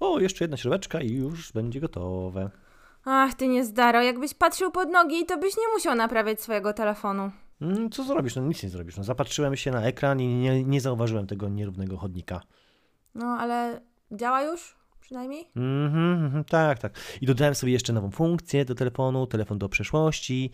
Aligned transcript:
O, 0.00 0.18
jeszcze 0.20 0.44
jedna 0.44 0.56
śrubeczka 0.56 1.00
i 1.00 1.12
już 1.12 1.52
będzie 1.52 1.80
gotowe. 1.80 2.50
Ach, 3.04 3.34
ty 3.34 3.48
nie 3.48 3.64
zdaro, 3.64 4.02
jakbyś 4.02 4.34
patrzył 4.34 4.70
pod 4.70 4.88
nogi, 4.90 5.26
to 5.26 5.38
byś 5.38 5.56
nie 5.56 5.68
musiał 5.74 5.94
naprawiać 5.94 6.40
swojego 6.42 6.72
telefonu. 6.72 7.30
Mm, 7.60 7.90
Co 7.90 8.04
zrobisz? 8.04 8.36
No 8.36 8.42
nic 8.42 8.62
nie 8.62 8.68
zrobisz. 8.68 8.96
No, 8.96 9.04
zapatrzyłem 9.04 9.56
się 9.56 9.70
na 9.70 9.82
ekran 9.82 10.20
i 10.20 10.26
nie, 10.26 10.64
nie 10.64 10.80
zauważyłem 10.80 11.26
tego 11.26 11.48
nierównego 11.48 11.96
chodnika. 11.96 12.40
No, 13.14 13.26
ale 13.26 13.80
działa 14.12 14.42
już? 14.42 14.76
Przynajmniej? 15.00 15.48
Mhm, 15.56 16.24
mhm, 16.24 16.44
tak, 16.44 16.78
tak. 16.78 16.92
I 17.20 17.26
dodałem 17.26 17.54
sobie 17.54 17.72
jeszcze 17.72 17.92
nową 17.92 18.10
funkcję 18.10 18.64
do 18.64 18.74
telefonu, 18.74 19.26
telefon 19.26 19.58
do 19.58 19.68
przeszłości, 19.68 20.50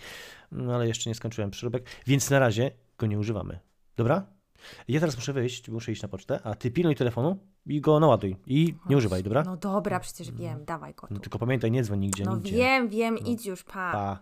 no, 0.53 0.75
ale 0.75 0.89
jeszcze 0.89 1.11
nie 1.11 1.15
skończyłem 1.15 1.51
przyróbek, 1.51 1.85
więc 2.07 2.31
na 2.31 2.39
razie 2.39 2.71
go 2.99 3.07
nie 3.07 3.19
używamy. 3.19 3.59
Dobra? 3.97 4.27
Ja 4.89 5.01
teraz 5.01 5.17
muszę 5.17 5.33
wyjść, 5.33 5.69
muszę 5.69 5.93
iść 5.93 6.03
na 6.03 6.09
pocztę, 6.09 6.41
a 6.45 6.55
ty 6.55 6.71
pilnuj 6.71 6.95
telefonu 6.95 7.39
i 7.67 7.81
go 7.81 8.01
naładuj. 8.01 8.37
I 8.47 8.75
nie 8.89 8.97
używaj, 8.97 9.23
dobra? 9.23 9.43
No 9.47 9.57
dobra, 9.57 10.01
przecież 10.01 10.31
wiem, 10.33 10.65
dawaj 10.65 10.95
go 10.95 11.07
tu. 11.07 11.15
No, 11.15 11.21
tylko 11.21 11.39
pamiętaj, 11.39 11.71
nie 11.71 11.83
dzwoń 11.83 11.99
nigdzie, 12.01 12.25
No 12.25 12.37
nigdzie. 12.37 12.57
wiem, 12.57 12.89
wiem, 12.89 13.19
idź 13.19 13.47
już, 13.47 13.65
pa. 13.65 13.93
Pa. 13.93 14.19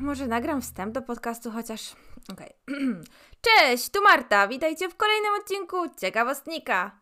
Może 0.00 0.26
nagram 0.26 0.60
wstęp 0.62 0.94
do 0.94 1.02
podcastu, 1.02 1.50
chociaż. 1.50 1.96
Okej. 2.32 2.50
Cześć, 3.46 3.88
tu 3.90 4.02
Marta. 4.02 4.48
Witajcie 4.48 4.88
w 4.88 4.96
kolejnym 4.96 5.30
odcinku 5.40 5.76
Ciekawostnika. 6.00 6.98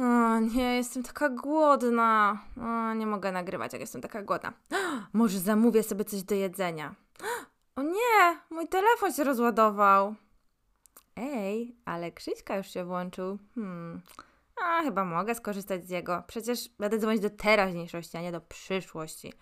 O, 0.00 0.38
nie, 0.40 0.76
jestem 0.76 1.02
taka 1.02 1.28
głodna. 1.28 2.38
O, 2.56 2.94
nie 2.94 3.06
mogę 3.06 3.32
nagrywać, 3.32 3.72
jak 3.72 3.80
jestem 3.80 4.00
taka 4.00 4.22
głodna. 4.22 4.52
Może 5.12 5.38
zamówię 5.38 5.82
sobie 5.82 6.04
coś 6.04 6.22
do 6.22 6.34
jedzenia. 6.34 6.94
O 7.76 7.82
nie, 7.82 8.40
mój 8.50 8.68
telefon 8.68 9.12
się 9.12 9.24
rozładował. 9.24 10.14
Ej, 11.16 11.76
ale 11.84 12.12
Krzyśka 12.12 12.56
już 12.56 12.66
się 12.66 12.84
włączył. 12.84 13.38
Hmm. 13.54 14.00
A, 14.64 14.82
chyba 14.82 15.04
mogę 15.04 15.34
skorzystać 15.34 15.86
z 15.86 15.90
jego. 15.90 16.22
Przecież 16.26 16.68
będę 16.78 16.98
dzwonić 16.98 17.22
do 17.22 17.30
teraźniejszości, 17.30 18.16
a 18.16 18.22
nie 18.22 18.32
do 18.32 18.40
przyszłości. 18.40 19.32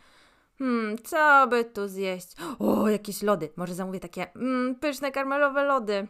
Hmm, 0.59 0.99
co 0.99 1.47
by 1.51 1.65
tu 1.65 1.89
zjeść? 1.89 2.37
O, 2.59 2.89
jakieś 2.89 3.23
lody. 3.23 3.53
Może 3.57 3.75
zamówię 3.75 4.01
takie 4.01 4.35
mm, 4.35 4.75
pyszne 4.75 5.13
karmelowe 5.13 5.65
lody. 5.65 6.07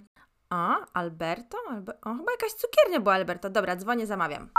A, 0.50 0.86
Alberto? 0.94 1.56
Albe 1.70 1.92
o, 2.00 2.14
chyba 2.14 2.32
jakaś 2.32 2.52
cukiernia 2.52 3.00
była 3.00 3.14
Alberto. 3.14 3.50
Dobra, 3.50 3.76
dzwonię, 3.76 4.06
zamawiam. 4.06 4.50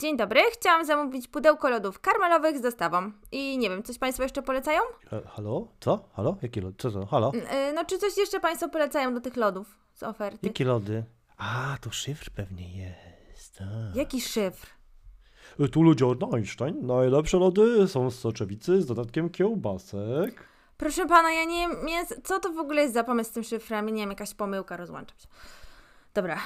Dzień 0.00 0.16
dobry, 0.16 0.40
chciałam 0.52 0.84
zamówić 0.86 1.28
pudełko 1.28 1.70
lodów 1.70 2.00
karmelowych 2.00 2.58
z 2.58 2.60
dostawą. 2.60 3.12
I 3.32 3.58
nie 3.58 3.70
wiem, 3.70 3.82
coś 3.82 3.98
Państwo 3.98 4.22
jeszcze 4.22 4.42
polecają? 4.42 4.80
E, 5.12 5.22
Halo? 5.28 5.68
Co? 5.80 6.08
Halo? 6.12 6.36
Jakie 6.42 6.60
lody? 6.60 6.74
Co 6.78 6.90
to? 6.90 7.06
Halo? 7.06 7.32
Y, 7.34 7.72
No, 7.72 7.84
czy 7.84 7.98
coś 7.98 8.16
jeszcze 8.16 8.40
Państwo 8.40 8.68
polecają 8.68 9.14
do 9.14 9.20
tych 9.20 9.36
lodów 9.36 9.78
z 9.94 10.02
oferty? 10.02 10.38
Jakie 10.46 10.64
lody? 10.64 11.04
A, 11.38 11.76
to 11.80 11.90
szyfr 11.90 12.30
pewnie 12.30 12.76
jest. 12.78 13.58
tak. 13.58 13.66
Jaki 13.96 14.20
szyfr? 14.20 14.79
Tu 15.68 15.82
lodziarnia 15.82 16.26
Einstein. 16.32 16.86
Najlepsze 16.86 17.38
lody 17.38 17.88
są 17.88 18.10
z 18.10 18.18
soczewicy 18.18 18.82
z 18.82 18.86
dodatkiem 18.86 19.30
kiełbasek. 19.30 20.44
Proszę 20.76 21.06
pana, 21.06 21.32
ja 21.32 21.44
nie 21.44 21.68
wiem, 21.68 22.06
co 22.24 22.40
to 22.40 22.52
w 22.52 22.58
ogóle 22.58 22.82
jest 22.82 22.94
za 22.94 23.04
pomysł 23.04 23.30
z 23.30 23.32
tym 23.32 23.42
szyfrem? 23.44 23.86
Nie 23.86 24.02
wiem, 24.02 24.10
jakaś 24.10 24.34
pomyłka, 24.34 24.76
rozłączam 24.76 25.18
się. 25.18 25.28
Dobra. 26.14 26.38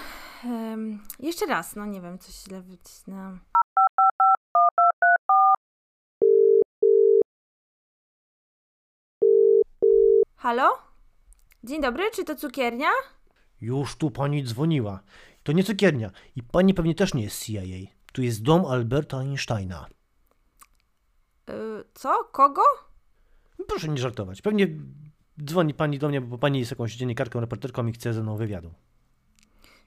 em, 0.45 0.99
jeszcze 1.21 1.47
raz, 1.47 1.77
no 1.77 1.87
nie 1.87 2.01
wiem, 2.01 2.19
coś 2.19 2.35
źle 2.35 2.63
wycisnęłam. 2.63 3.41
Halo? 10.37 10.79
Dzień 11.65 11.83
dobry, 11.83 12.05
czy 12.15 12.25
to 12.25 12.35
cukiernia? 12.35 12.89
Już 13.61 13.97
tu 13.97 14.11
pani 14.11 14.45
dzwoniła. 14.45 15.01
To 15.43 15.53
nie 15.53 15.65
cukiernia. 15.65 16.11
I 16.37 16.43
pani 16.43 16.75
pewnie 16.75 16.95
też 16.95 17.15
nie 17.15 17.23
jest 17.23 17.45
CIA. 17.47 17.61
Tu 18.15 18.23
jest 18.23 18.43
dom 18.43 18.67
Alberta 18.67 19.19
Einsteina. 19.19 19.87
Y, 21.51 21.53
co? 21.95 22.25
Kogo? 22.33 22.63
Proszę 23.69 23.89
nie 23.89 23.99
żartować. 23.99 24.43
Pewnie 24.43 24.69
dzwoni 25.45 25.75
pani 25.75 25.99
do 25.99 26.09
mnie, 26.09 26.21
bo 26.21 26.39
pani 26.39 26.59
jest 26.59 26.71
jakąś 26.71 26.97
dziennikarką, 26.97 27.41
reporterką 27.41 27.87
i 27.87 27.93
chce 27.93 28.15
ze 28.15 28.23
mną 28.23 28.37
wywiadu. 28.37 28.75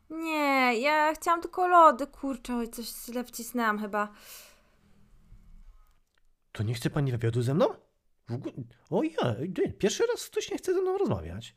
Nie, 0.10 0.80
ja 0.80 1.14
chciałam 1.14 1.42
tylko 1.42 1.68
lody, 1.68 2.08
kurczę, 2.08 2.56
oj, 2.56 2.70
coś 2.70 2.86
źle 3.06 3.24
wcisnęłam 3.24 3.80
chyba. 3.80 4.14
To 6.52 6.64
nie 6.64 6.74
chce 6.74 6.90
pani 6.90 7.12
wywiadu 7.12 7.42
ze 7.42 7.54
mną? 7.54 7.66
W 8.30 8.34
ogóle... 8.34 8.54
Ojej, 8.90 9.16
pierwszy 9.80 10.04
raz 10.06 10.30
ktoś 10.30 10.52
nie 10.52 10.58
chce 10.58 10.74
ze 10.74 10.82
mną 10.82 10.98
rozmawiać. 10.98 11.56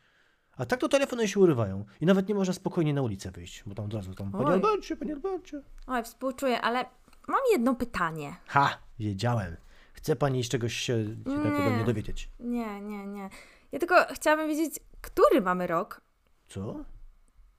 A 0.61 0.67
tak 0.67 0.81
to 0.81 0.89
telefony 0.89 1.29
się 1.29 1.41
urywają. 1.41 1.85
I 2.01 2.07
nawet 2.07 2.29
nie 2.29 2.35
można 2.35 2.55
spokojnie 2.55 2.95
na 2.95 3.03
ulicę 3.03 3.31
wyjść, 3.31 3.63
bo 3.67 3.75
tam 3.75 3.85
od 3.85 3.95
razu 3.95 4.15
tam, 4.15 4.33
panie. 4.33 4.47
Albercie, 4.47 4.97
panie 4.97 5.13
Albercie. 5.13 5.63
Oj, 5.87 6.03
współczuję, 6.03 6.61
ale 6.61 6.85
mam 7.29 7.41
jedno 7.53 7.75
pytanie. 7.75 8.37
Ha, 8.47 8.79
wiedziałem. 8.99 9.57
Chce 9.93 10.17
pani 10.17 10.45
z 10.45 10.49
czegoś 10.49 10.77
się, 10.77 11.05
się 11.27 11.43
tak 11.43 11.85
dowiedzieć. 11.87 12.29
Nie, 12.41 12.81
nie, 12.81 13.07
nie. 13.07 13.31
Ja 13.73 13.79
tylko 13.79 13.95
chciałabym 14.15 14.49
wiedzieć, 14.49 14.81
który 15.01 15.41
mamy 15.41 15.67
rok? 15.67 16.01
Co? 16.49 16.85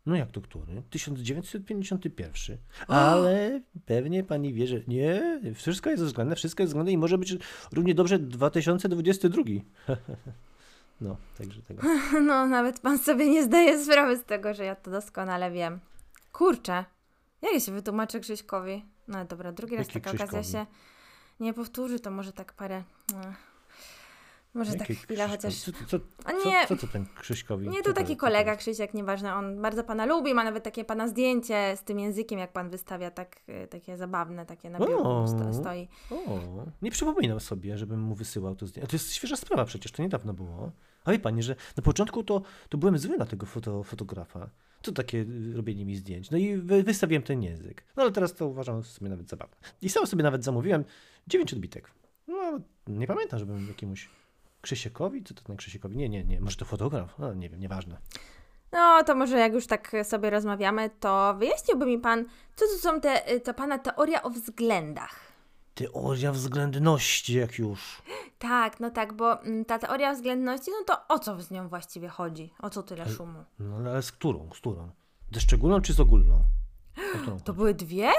No 0.05 0.15
jak 0.15 0.31
to 0.31 0.41
który? 0.41 0.83
1951. 0.89 2.57
Ale 2.87 3.61
pewnie 3.85 4.23
pani 4.23 4.53
wie, 4.53 4.67
że 4.67 4.81
nie, 4.87 5.41
wszystko 5.55 5.89
jest 5.89 6.03
względne, 6.03 6.35
wszystko 6.35 6.63
jest 6.63 6.69
względne 6.69 6.91
i 6.91 6.97
może 6.97 7.17
być 7.17 7.37
równie 7.71 7.95
dobrze 7.95 8.19
2022. 8.19 9.43
No, 11.01 11.17
także 11.37 11.61
tego. 11.61 11.81
No, 12.27 12.45
nawet 12.45 12.79
pan 12.79 12.97
sobie 12.99 13.29
nie 13.29 13.43
zdaje 13.43 13.83
sprawy 13.83 14.17
z 14.17 14.23
tego, 14.23 14.53
że 14.53 14.65
ja 14.65 14.75
to 14.75 14.91
doskonale 14.91 15.51
wiem. 15.51 15.79
Kurczę, 16.31 16.85
jak 17.41 17.53
ja 17.53 17.59
się 17.59 17.71
wytłumaczę 17.71 18.19
Krzyśkowi? 18.19 18.85
No 19.07 19.25
dobra, 19.25 19.51
drugi 19.51 19.75
raz 19.75 19.87
Jaki 19.87 20.01
taka 20.01 20.09
okazja 20.09 20.39
Krzyśkowi? 20.39 20.51
się 20.51 20.65
nie 21.39 21.53
powtórzy, 21.53 21.99
to 21.99 22.11
może 22.11 22.33
tak 22.33 22.53
parę... 22.53 22.83
no, 23.13 23.21
Może 24.53 24.71
tak 24.71 24.79
Jakie 24.79 24.95
chwila 24.95 25.27
Krzyśkowi? 25.27 25.41
chociaż... 25.47 25.55
Co, 25.89 25.97
co, 25.99 26.05
A 26.25 26.31
co, 26.31 26.49
nie, 26.49 26.67
co 26.67 26.75
to 26.75 26.87
ten 26.87 27.05
Krzyśkowi? 27.19 27.69
nie, 27.69 27.77
Co 27.77 27.83
to 27.83 27.93
taki 27.93 28.07
co 28.07 28.15
to 28.15 28.19
kolega? 28.21 28.55
Krzysiek, 28.55 28.93
nieważne, 28.93 29.35
on 29.35 29.61
bardzo 29.61 29.83
pana 29.83 30.05
lubi, 30.05 30.33
ma 30.33 30.43
nawet 30.43 30.63
takie 30.63 30.85
pana 30.85 31.07
zdjęcie 31.07 31.73
z 31.77 31.83
tym 31.83 31.99
językiem, 31.99 32.39
jak 32.39 32.51
pan 32.51 32.69
wystawia, 32.69 33.11
tak, 33.11 33.41
y, 33.63 33.67
takie 33.67 33.97
zabawne, 33.97 34.45
takie 34.45 34.69
na 34.69 34.79
biurku 34.79 35.27
sto, 35.27 35.53
stoi. 35.53 35.87
O, 36.11 36.39
nie 36.81 36.91
przypominam 36.91 37.39
sobie, 37.39 37.77
żebym 37.77 37.99
mu 38.01 38.15
wysyłał 38.15 38.55
to 38.55 38.67
zdjęcie. 38.67 38.87
To 38.87 38.95
jest 38.95 39.13
świeża 39.13 39.35
sprawa 39.35 39.65
przecież, 39.65 39.91
to 39.91 40.03
niedawno 40.03 40.33
było. 40.33 40.71
A 41.05 41.11
wie 41.11 41.19
pani, 41.19 41.43
że 41.43 41.55
na 41.77 41.83
początku 41.83 42.23
to, 42.23 42.41
to 42.69 42.77
byłem 42.77 42.97
zły 42.97 43.17
na 43.17 43.25
tego 43.25 43.45
foto, 43.45 43.83
fotografa. 43.83 44.49
Co 44.81 44.91
takie 44.91 45.17
y, 45.17 45.53
robienie 45.55 45.85
mi 45.85 45.95
zdjęć? 45.95 46.31
No 46.31 46.37
i 46.37 46.57
wy, 46.57 46.83
wystawiłem 46.83 47.23
ten 47.23 47.43
język. 47.43 47.83
No 47.95 48.03
ale 48.03 48.11
teraz 48.11 48.33
to 48.35 48.47
uważam 48.47 48.83
w 48.83 48.87
sumie 48.87 49.09
nawet 49.09 49.29
zabawne. 49.29 49.55
I 49.81 49.89
sam 49.89 50.07
sobie 50.07 50.23
nawet 50.23 50.43
zamówiłem 50.43 50.83
9 51.27 51.53
odbitek. 51.53 51.91
No 52.27 52.59
nie 52.87 53.07
pamiętam, 53.07 53.39
żebym 53.39 53.67
jakiemuś 53.67 54.09
Krzysiekowi, 54.61 55.23
co 55.23 55.33
to 55.33 55.41
ten 55.41 55.57
Krzysiekowi? 55.57 55.97
Nie, 55.97 56.09
nie, 56.09 56.23
nie, 56.23 56.41
może 56.41 56.57
to 56.57 56.65
fotograf? 56.65 57.19
No 57.19 57.33
nie 57.33 57.49
wiem, 57.49 57.59
nieważne. 57.59 57.97
No, 58.71 59.03
to 59.03 59.15
może 59.15 59.39
jak 59.39 59.53
już 59.53 59.67
tak 59.67 59.91
sobie 60.03 60.29
rozmawiamy, 60.29 60.89
to 60.99 61.35
wyjaśniłby 61.39 61.85
mi 61.85 61.99
pan, 61.99 62.25
co 62.55 62.65
to 62.65 62.77
są 62.77 63.01
te, 63.01 63.39
ta 63.39 63.53
pana 63.53 63.79
teoria 63.79 64.23
o 64.23 64.29
względach. 64.29 65.31
Teoria 65.75 66.31
względności, 66.31 67.33
jak 67.33 67.59
już. 67.59 68.01
Tak, 68.39 68.79
no 68.79 68.89
tak, 68.91 69.13
bo 69.13 69.41
mm, 69.41 69.65
ta 69.65 69.79
teoria 69.79 70.13
względności, 70.13 70.71
no 70.79 70.85
to 70.85 71.15
o 71.15 71.19
co 71.19 71.41
z 71.41 71.51
nią 71.51 71.67
właściwie 71.69 72.07
chodzi? 72.07 72.53
O 72.59 72.69
co 72.69 72.83
tyle 72.83 73.09
szumu? 73.09 73.43
No 73.59 73.89
ale 73.89 74.01
z 74.01 74.11
którą, 74.11 74.49
z 74.53 74.57
którą? 74.57 74.89
Ze 75.31 75.39
szczególną 75.39 75.81
czy 75.81 75.93
z 75.93 75.99
ogólną? 75.99 76.43
To 77.43 77.53
były 77.53 77.73
dwie? 77.73 78.11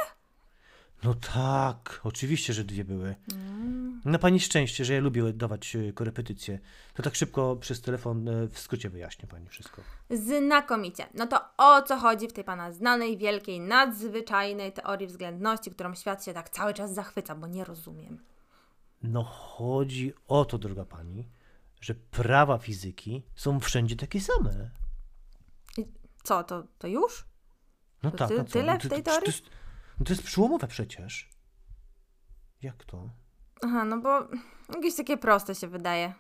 No 1.04 1.14
tak, 1.14 2.00
oczywiście, 2.04 2.52
że 2.52 2.64
dwie 2.64 2.84
były. 2.84 3.14
Mm. 3.32 3.81
Na 4.04 4.18
pani 4.18 4.40
szczęście, 4.40 4.84
że 4.84 4.94
ja 4.94 5.00
lubię 5.00 5.32
dawać 5.32 5.76
e, 5.76 5.92
korepetycje. 5.92 6.58
To 6.94 7.02
tak 7.02 7.14
szybko 7.14 7.56
przez 7.56 7.80
telefon 7.80 8.28
e, 8.28 8.48
w 8.48 8.58
skrócie 8.58 8.90
wyjaśnię 8.90 9.28
pani 9.28 9.48
wszystko. 9.48 9.82
Znakomicie. 10.10 11.06
No 11.14 11.26
to 11.26 11.40
o 11.56 11.82
co 11.82 11.96
chodzi 11.96 12.28
w 12.28 12.32
tej 12.32 12.44
pana 12.44 12.72
znanej, 12.72 13.18
wielkiej, 13.18 13.60
nadzwyczajnej 13.60 14.72
teorii 14.72 15.06
względności, 15.06 15.70
którą 15.70 15.94
świat 15.94 16.24
się 16.24 16.32
tak 16.34 16.50
cały 16.50 16.74
czas 16.74 16.94
zachwyca, 16.94 17.34
bo 17.34 17.46
nie 17.46 17.64
rozumiem. 17.64 18.18
No 19.02 19.22
chodzi 19.24 20.12
o 20.28 20.44
to, 20.44 20.58
droga 20.58 20.84
pani, 20.84 21.28
że 21.80 21.94
prawa 21.94 22.58
fizyki 22.58 23.22
są 23.34 23.60
wszędzie 23.60 23.96
takie 23.96 24.20
same. 24.20 24.70
Co, 26.22 26.44
to, 26.44 26.62
to 26.78 26.86
już? 26.88 27.24
No 28.02 28.10
To 28.10 28.16
tak, 28.16 28.28
ty- 28.28 28.44
tyle 28.44 28.72
No 28.72 28.78
w 28.78 28.82
to- 28.82 28.88
tej 28.88 29.02
to- 29.02 29.10
teorii? 29.10 29.24
To 29.26 29.30
jest, 29.32 29.44
no 30.00 30.04
to 30.06 30.12
jest 30.12 30.22
przyłomowe 30.22 30.66
przecież. 30.68 31.30
Jak 32.62 32.84
to? 32.84 33.10
Aha, 33.62 33.84
no 33.84 33.98
bo 33.98 34.28
jakieś 34.74 34.94
takie 34.94 35.16
proste 35.16 35.54
się 35.54 35.68
wydaje. 35.68 36.14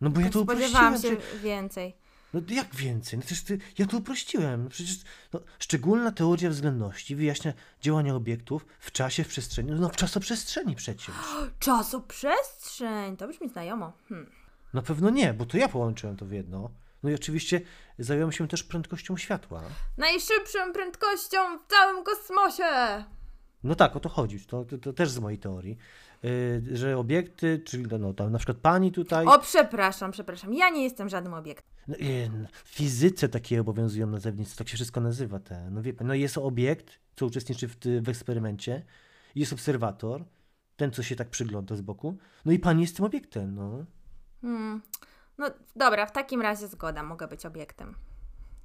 No 0.00 0.10
bo 0.10 0.20
ja 0.20 0.30
to 0.30 0.42
Spodziewałam 0.42 0.92
się 0.92 1.08
uprościłem. 1.08 1.20
że- 1.32 1.38
więcej. 1.38 1.96
No 2.34 2.40
jak 2.48 2.74
więcej? 2.74 3.18
No 3.18 3.24
ty, 3.46 3.58
ja 3.78 3.86
to 3.86 3.96
uprościłem. 3.96 4.64
No 4.64 4.70
przecież 4.70 4.96
no, 5.32 5.40
szczególna 5.58 6.12
teoria 6.12 6.50
względności 6.50 7.16
wyjaśnia 7.16 7.52
działania 7.80 8.14
obiektów 8.14 8.66
w 8.80 8.92
czasie, 8.92 9.24
w 9.24 9.28
przestrzeni. 9.28 9.72
No 9.72 9.88
w 9.88 9.96
czasoprzestrzeni 9.96 10.76
przecież. 10.76 11.14
Czasoprzestrzeń, 11.58 13.16
to 13.16 13.28
brzmi 13.28 13.48
znajomo. 13.48 13.92
Hmm. 14.08 14.30
Na 14.74 14.82
pewno 14.82 15.10
nie, 15.10 15.34
bo 15.34 15.46
to 15.46 15.56
ja 15.56 15.68
połączyłem 15.68 16.16
to 16.16 16.26
w 16.26 16.32
jedno. 16.32 16.70
No 17.02 17.10
i 17.10 17.14
oczywiście 17.14 17.60
zająłem 17.98 18.32
się 18.32 18.48
też 18.48 18.62
prędkością 18.64 19.16
światła. 19.16 19.62
Najszybszą 19.98 20.72
prędkością 20.72 21.38
w 21.58 21.66
całym 21.70 22.04
kosmosie! 22.04 23.04
No 23.64 23.74
tak, 23.74 23.96
o 23.96 24.00
to 24.00 24.08
chodzi. 24.08 24.40
To, 24.46 24.64
to, 24.64 24.78
to 24.78 24.92
też 24.92 25.10
z 25.10 25.18
mojej 25.18 25.38
teorii. 25.38 25.78
Yy, 26.24 26.76
że 26.76 26.98
obiekty, 26.98 27.62
czyli 27.64 27.86
no, 28.00 28.14
tam 28.14 28.32
na 28.32 28.38
przykład 28.38 28.58
pani 28.58 28.92
tutaj. 28.92 29.26
O, 29.26 29.38
przepraszam, 29.38 30.10
przepraszam. 30.10 30.54
Ja 30.54 30.70
nie 30.70 30.84
jestem 30.84 31.08
żadnym 31.08 31.34
obiektem. 31.34 31.74
No, 31.88 31.96
w 32.52 32.68
fizyce 32.68 33.28
takie 33.28 33.60
obowiązują 33.60 34.06
nazewnictwo, 34.06 34.58
tak 34.58 34.68
się 34.68 34.74
wszystko 34.74 35.00
nazywa. 35.00 35.38
Te. 35.38 35.70
No, 35.70 35.82
wie 35.82 35.92
pan, 35.92 36.06
no 36.06 36.14
jest 36.14 36.38
obiekt, 36.38 36.98
co 37.16 37.26
uczestniczy 37.26 37.68
w, 37.68 37.76
w 38.02 38.08
eksperymencie, 38.08 38.82
jest 39.34 39.52
obserwator, 39.52 40.24
ten, 40.76 40.90
co 40.90 41.02
się 41.02 41.16
tak 41.16 41.28
przygląda 41.28 41.76
z 41.76 41.80
boku. 41.80 42.16
No 42.44 42.52
i 42.52 42.58
pani 42.58 42.82
jest 42.82 42.96
tym 42.96 43.04
obiektem, 43.04 43.54
no. 43.54 43.84
Hmm. 44.40 44.82
No 45.38 45.50
dobra, 45.76 46.06
w 46.06 46.12
takim 46.12 46.42
razie 46.42 46.68
zgoda, 46.68 47.02
mogę 47.02 47.28
być 47.28 47.46
obiektem. 47.46 47.94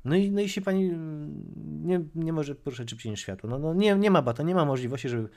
No 0.05 0.15
i, 0.15 0.31
no 0.31 0.41
i 0.41 0.49
się 0.49 0.61
pani 0.61 0.89
mm, 0.89 1.43
nie, 1.85 2.01
nie 2.15 2.33
może 2.33 2.55
poruszać 2.55 2.89
szybciej 2.89 3.11
niż 3.11 3.21
światło. 3.21 3.49
No, 3.49 3.59
no 3.59 3.73
nie, 3.73 3.95
nie 3.95 4.11
ma 4.11 4.21
bata, 4.21 4.43
nie 4.43 4.55
ma 4.55 4.65
możliwości, 4.65 5.09
żeby. 5.09 5.29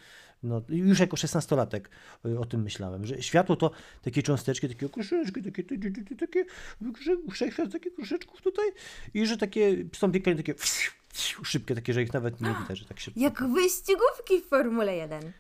No, 0.42 0.62
już 0.68 1.00
jako 1.00 1.16
szesnastolatek 1.16 1.90
y, 2.26 2.38
o 2.38 2.44
tym 2.44 2.62
myślałem, 2.62 3.06
że 3.06 3.22
światło 3.22 3.56
to 3.56 3.70
takie 4.02 4.22
cząsteczki, 4.22 4.68
takie 4.68 4.88
kruszeczki, 4.88 5.42
takie, 5.42 5.64
takie, 5.64 6.16
takie, 6.16 6.44
wszechświat 7.30 7.72
takie 7.72 7.90
kruszeczków 7.90 8.42
tutaj 8.42 8.64
i 9.14 9.26
że 9.26 9.36
takie 9.36 9.76
są 9.92 10.12
piekanie 10.12 10.36
takie 10.36 10.54
szybkie, 11.42 11.74
takie, 11.74 11.92
że 11.92 12.02
ich 12.02 12.12
nawet 12.12 12.40
nie 12.40 12.54
widać, 12.62 12.78
że 12.78 12.84
tak 12.84 13.00
szybko. 13.00 13.20
Jak 13.20 13.44
wyścigówki 13.48 14.40
w 14.40 14.48
Formule 14.48 14.96
1. 14.96 15.32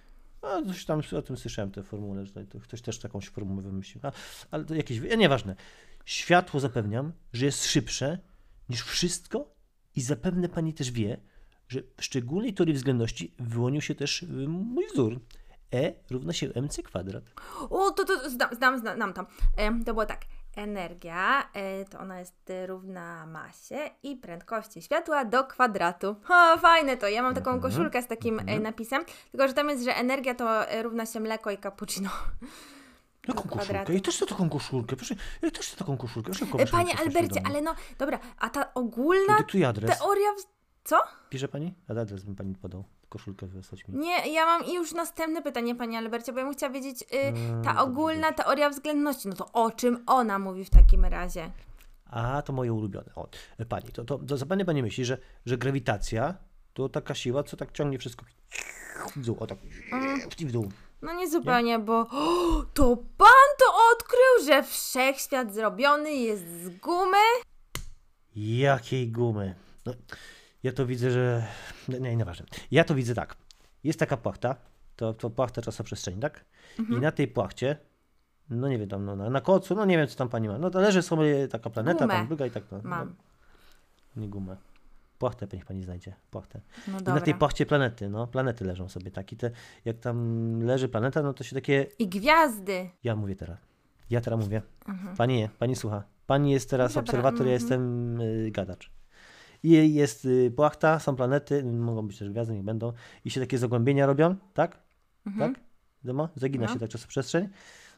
A 0.42 0.62
coś 0.66 0.84
tam 0.84 1.00
o 1.16 1.22
tym 1.22 1.36
słyszałem, 1.36 1.70
tę 1.70 1.82
formułę, 1.82 2.26
że 2.26 2.32
to 2.46 2.60
ktoś 2.60 2.82
też 2.82 3.04
jakąś 3.04 3.28
formułę 3.28 3.62
wymyślił. 3.62 4.00
A, 4.06 4.12
ale 4.50 4.64
to 4.64 4.74
jakieś, 4.74 5.00
a 5.12 5.14
nieważne. 5.14 5.56
Światło 6.04 6.60
zapewniam, 6.60 7.12
że 7.32 7.46
jest 7.46 7.64
szybsze 7.64 8.18
niż 8.68 8.82
wszystko 8.82 9.54
i 9.96 10.00
zapewne 10.00 10.48
pani 10.48 10.74
też 10.74 10.90
wie, 10.90 11.20
że 11.72 11.80
w 11.96 12.04
szczególnej 12.04 12.54
teorii 12.54 12.74
względności 12.74 13.34
wyłonił 13.38 13.80
się 13.80 13.94
też 13.94 14.22
y, 14.22 14.26
mój 14.48 14.86
wzór. 14.86 15.20
E 15.74 15.92
równa 16.10 16.32
się 16.32 16.48
mc 16.54 16.82
kwadrat. 16.82 17.24
O, 17.70 17.90
to, 17.90 18.04
to 18.04 18.30
znam, 18.30 18.54
znam, 18.54 18.78
znam, 18.78 19.12
to. 19.12 19.26
E, 19.56 19.84
to 19.84 19.92
było 19.94 20.06
tak. 20.06 20.20
Energia, 20.56 21.48
e, 21.54 21.84
to 21.84 21.98
ona 21.98 22.18
jest 22.18 22.50
e, 22.50 22.66
równa 22.66 23.26
masie 23.26 23.90
i 24.02 24.16
prędkości 24.16 24.82
światła 24.82 25.24
do 25.24 25.44
kwadratu. 25.44 26.16
O, 26.28 26.58
fajne 26.58 26.96
to. 26.96 27.08
Ja 27.08 27.22
mam 27.22 27.34
taką 27.34 27.50
Mhm, 27.50 27.72
koszulkę 27.72 28.02
z 28.02 28.06
takim 28.06 28.38
e, 28.38 28.42
mhm. 28.42 28.62
napisem, 28.62 29.04
tylko 29.30 29.48
że 29.48 29.54
tam 29.54 29.68
jest, 29.68 29.84
że 29.84 29.96
energia 29.96 30.34
to 30.34 30.68
e, 30.68 30.82
równa 30.82 31.06
się 31.06 31.20
mleko 31.20 31.50
i 31.50 31.58
cappuccino. 31.58 32.10
Taką 33.26 33.42
kwadratu. 33.42 33.68
koszulkę. 33.68 33.94
Ja 33.94 34.00
też 34.00 34.16
chcę 34.16 34.26
taką 34.26 34.50
koszulkę. 34.50 34.96
Proszę, 34.96 35.14
ja 35.42 35.50
też 35.50 35.66
chcę 35.66 35.76
taką 35.76 35.96
koszulkę. 35.96 36.34
Szybko, 36.34 36.58
E, 36.58 36.58
proszę, 36.58 36.72
Panie 36.72 36.94
proszę, 36.94 37.04
Albercie, 37.04 37.42
ale 37.46 37.60
no, 37.62 37.74
dobra, 37.98 38.18
a 38.38 38.50
ta 38.50 38.74
ogólna 38.74 39.36
teoria... 39.98 40.32
W... 40.32 40.52
Co? 40.84 40.96
Pisze 41.30 41.48
pani? 41.48 41.74
A 41.88 41.92
adres 42.00 42.22
bym 42.24 42.36
pani 42.36 42.54
podał. 42.54 42.84
Koszulkę 43.08 43.46
wysłać 43.46 43.88
mi. 43.88 43.98
Nie, 43.98 44.32
ja 44.32 44.46
mam 44.46 44.64
już 44.74 44.92
następne 44.92 45.42
pytanie, 45.42 45.74
Panie 45.74 45.98
Albercie, 45.98 46.32
bo 46.32 46.38
ja 46.38 46.44
bym 46.44 46.54
chciała 46.54 46.72
wiedzieć, 46.72 47.02
y, 47.02 47.06
Mm, 47.16 47.64
ta 47.64 47.82
ogólna 47.82 48.32
teoria 48.32 48.70
względności, 48.70 49.28
no 49.28 49.34
to 49.34 49.52
o 49.52 49.70
czym 49.70 50.02
ona 50.06 50.38
mówi 50.38 50.64
w 50.64 50.70
takim 50.70 51.04
razie? 51.04 51.50
A, 52.06 52.42
to 52.42 52.52
moje 52.52 52.72
ulubione. 52.72 53.14
O, 53.14 53.28
pani, 53.68 53.88
to, 53.88 54.04
to, 54.04 54.18
to 54.18 54.36
zapewne 54.36 54.64
pani 54.64 54.82
myśli, 54.82 55.04
że, 55.04 55.18
że 55.46 55.58
grawitacja 55.58 56.34
to 56.74 56.88
taka 56.88 57.14
siła, 57.14 57.42
co 57.42 57.56
tak 57.56 57.72
ciągnie 57.72 57.98
wszystko 57.98 58.24
w 59.16 59.24
dół, 59.24 59.36
o 59.40 59.46
tak, 59.46 59.58
i 60.38 60.46
w 60.46 60.52
dół. 60.52 60.72
No 61.02 61.12
nie 61.12 61.30
zupełnie, 61.30 61.78
bo 61.78 61.98
o, 62.00 62.64
to 62.74 62.96
pan 62.96 63.28
to 63.58 63.74
odkrył, 63.92 64.46
że 64.46 64.62
wszechświat 64.62 65.54
zrobiony 65.54 66.12
jest 66.12 66.48
z 66.48 66.68
gumy? 66.68 67.16
Jakiej 68.36 69.08
gumy? 69.12 69.54
No, 69.86 69.92
ja 70.62 70.72
to 70.72 70.86
widzę, 70.86 71.10
że... 71.10 71.46
Nie, 72.00 72.16
nieważne. 72.16 72.46
Ja 72.70 72.84
to 72.84 72.94
widzę 72.94 73.14
tak. 73.14 73.36
Jest 73.84 73.98
taka 73.98 74.16
płachta, 74.16 74.56
to, 74.96 75.14
to 75.14 75.30
płachta 75.30 75.62
czasoprzestrzeni, 75.62 76.20
tak? 76.20 76.44
I 76.90 77.00
na 77.00 77.12
tej 77.12 77.28
płachcie, 77.28 77.76
no 78.50 78.68
nie 78.68 78.78
wiem, 78.78 78.88
tam 78.88 79.04
no, 79.04 79.16
na, 79.16 79.30
na 79.30 79.40
kocu, 79.40 79.74
no 79.74 79.84
nie 79.84 79.98
wiem, 79.98 80.06
co 80.08 80.16
tam 80.16 80.28
pani 80.28 80.48
ma. 80.48 80.58
No 80.58 80.70
to 80.70 80.80
leży 80.80 81.02
sobie 81.02 81.48
taka 81.48 81.70
planeta, 81.70 82.00
Gumę 82.00 82.14
tam 82.14 82.26
druga 82.26 82.46
i 82.46 82.50
tak. 82.50 82.64
No, 82.72 82.80
Mam. 82.82 83.14
No, 84.16 84.22
nie 84.22 84.28
gumę. 84.28 84.56
Płachtę 85.18 85.46
niech 85.52 85.66
pani 85.66 85.82
znajdzie, 85.82 86.14
płachtę. 86.30 86.60
No 86.88 86.98
I 86.98 87.02
na 87.02 87.20
tej 87.20 87.34
płachcie 87.34 87.66
planety, 87.66 88.08
no, 88.08 88.26
planety 88.26 88.64
leżą 88.64 88.88
sobie 88.88 89.10
tak. 89.10 89.32
I 89.32 89.36
te, 89.36 89.50
jak 89.84 89.98
tam 89.98 90.60
leży 90.62 90.88
planeta, 90.88 91.22
no 91.22 91.34
to 91.34 91.44
się 91.44 91.54
takie 91.54 91.86
I 91.98 92.08
gwiazdy. 92.08 92.90
Ja 93.04 93.16
mówię 93.16 93.36
teraz. 93.36 93.58
Ja 94.10 94.20
teraz 94.20 94.40
mówię. 94.40 94.62
Mhm. 94.88 95.16
Pani 95.16 95.36
nie, 95.36 95.48
pani 95.58 95.76
słucha. 95.76 96.02
Pani 96.26 96.52
jest 96.52 96.70
teraz 96.70 96.94
Dobra, 96.94 97.02
obserwator, 97.02 97.46
ja 97.46 97.52
mhm. 97.52 97.60
jestem 97.60 98.20
y, 98.20 98.50
gadacz. 98.50 98.90
I 99.62 99.94
jest 99.94 100.24
y, 100.24 100.52
płachta, 100.56 100.98
są 100.98 101.16
planety, 101.16 101.64
mogą 101.64 102.06
być 102.06 102.18
też 102.18 102.30
gwiazdy, 102.30 102.54
nie 102.54 102.62
będą. 102.62 102.92
I 103.24 103.30
się 103.30 103.40
takie 103.40 103.58
zagłębienia 103.58 104.06
robią, 104.06 104.36
tak? 104.54 104.78
Mhm. 105.26 105.54
Tak? 105.54 105.62
Wiadomo? 106.04 106.28
Zagina 106.36 106.66
No. 106.66 106.72
się 106.72 106.78
tak 106.78 106.90
czasoprzestrzeń. 106.90 107.48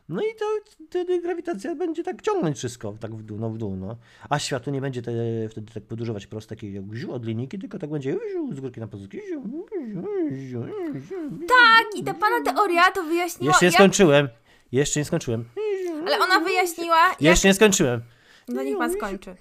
No 0.08 0.22
i 0.22 0.34
to 0.38 0.44
wtedy 0.88 1.20
grawitacja 1.20 1.74
będzie 1.74 2.02
tak 2.02 2.22
ciągnąć 2.22 2.56
wszystko, 2.58 2.94
tak 3.00 3.14
w 3.14 3.22
dół, 3.22 3.38
no 3.38 3.50
w 3.50 3.58
dół, 3.58 3.76
no. 3.76 3.96
A 4.30 4.38
światło 4.38 4.72
nie 4.72 4.80
będzie 4.80 5.02
te, 5.02 5.12
wtedy 5.50 5.72
tak 5.74 5.82
podróżować 5.82 6.26
prosto, 6.26 6.48
takie 6.48 6.72
jak 6.72 6.94
ziu 6.94 7.12
od 7.12 7.26
linijki, 7.26 7.58
tylko 7.58 7.78
tak 7.78 7.90
będzie 7.90 8.12
ziu, 8.32 8.54
z 8.54 8.60
górki 8.60 8.80
na 8.80 8.86
ziu, 8.86 9.42
ziu, 10.32 10.40
ziu. 10.48 10.64
Tak, 11.48 11.86
i 12.00 12.04
ta 12.04 12.14
pana 12.14 12.52
teoria 12.52 12.90
to 12.90 13.02
wyjaśniła, 13.02 13.50
Jeszcze 13.52 13.64
nie 13.66 13.70
jak... 13.70 13.74
skończyłem. 13.74 14.28
Jeszcze 14.72 15.00
nie 15.00 15.04
skończyłem. 15.04 15.44
ale 16.06 16.18
ona 16.18 16.40
wyjaśniła, 16.40 17.08
jak... 17.08 17.22
Jeszcze 17.22 17.48
nie 17.48 17.54
skończyłem. 17.54 18.00
No 18.48 18.62
niech 18.62 18.78
pan 18.78 18.92
skończy. 18.92 19.36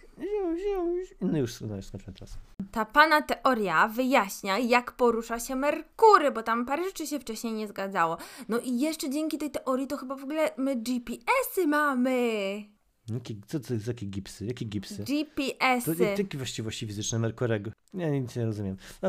No 1.21 1.37
już, 1.37 1.61
no 1.61 1.75
już 1.75 1.85
skończyłem 1.85 2.13
teraz. 2.13 2.37
Ta 2.71 2.85
pana 2.85 3.21
teoria 3.21 3.87
wyjaśnia, 3.87 4.59
jak 4.59 4.91
porusza 4.91 5.39
się 5.39 5.55
Merkury, 5.55 6.31
bo 6.31 6.43
tam 6.43 6.65
parę 6.65 6.83
rzeczy 6.83 7.07
się 7.07 7.19
wcześniej 7.19 7.53
nie 7.53 7.67
zgadzało. 7.67 8.17
No 8.49 8.59
i 8.59 8.79
jeszcze 8.79 9.09
dzięki 9.09 9.37
tej 9.37 9.51
teorii 9.51 9.87
to 9.87 9.97
chyba 9.97 10.15
w 10.15 10.23
ogóle 10.23 10.51
my 10.57 10.75
GPS-y 10.75 11.67
mamy. 11.67 12.73
Jakie, 13.09 13.35
co 13.47 13.59
to 13.59 13.73
jest, 13.73 13.87
jakie 13.87 14.05
gipsy? 14.05 14.45
Jakie 14.45 14.65
gipsy? 14.65 14.97
To 14.97 15.03
GPS-y. 15.03 16.15
jakie 16.17 16.37
właściwości 16.37 16.87
fizyczne 16.87 17.19
Merkurego? 17.19 17.71
Ja 17.93 18.09
nic 18.09 18.35
nie 18.35 18.45
rozumiem. 18.45 18.77
A, 19.01 19.07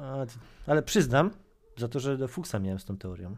a, 0.00 0.26
ale 0.66 0.82
przyznam 0.82 1.30
za 1.76 1.88
to, 1.88 2.00
że 2.00 2.16
do 2.16 2.28
Fuchsa 2.28 2.58
miałem 2.58 2.78
z 2.78 2.84
tą 2.84 2.96
teorią. 2.96 3.36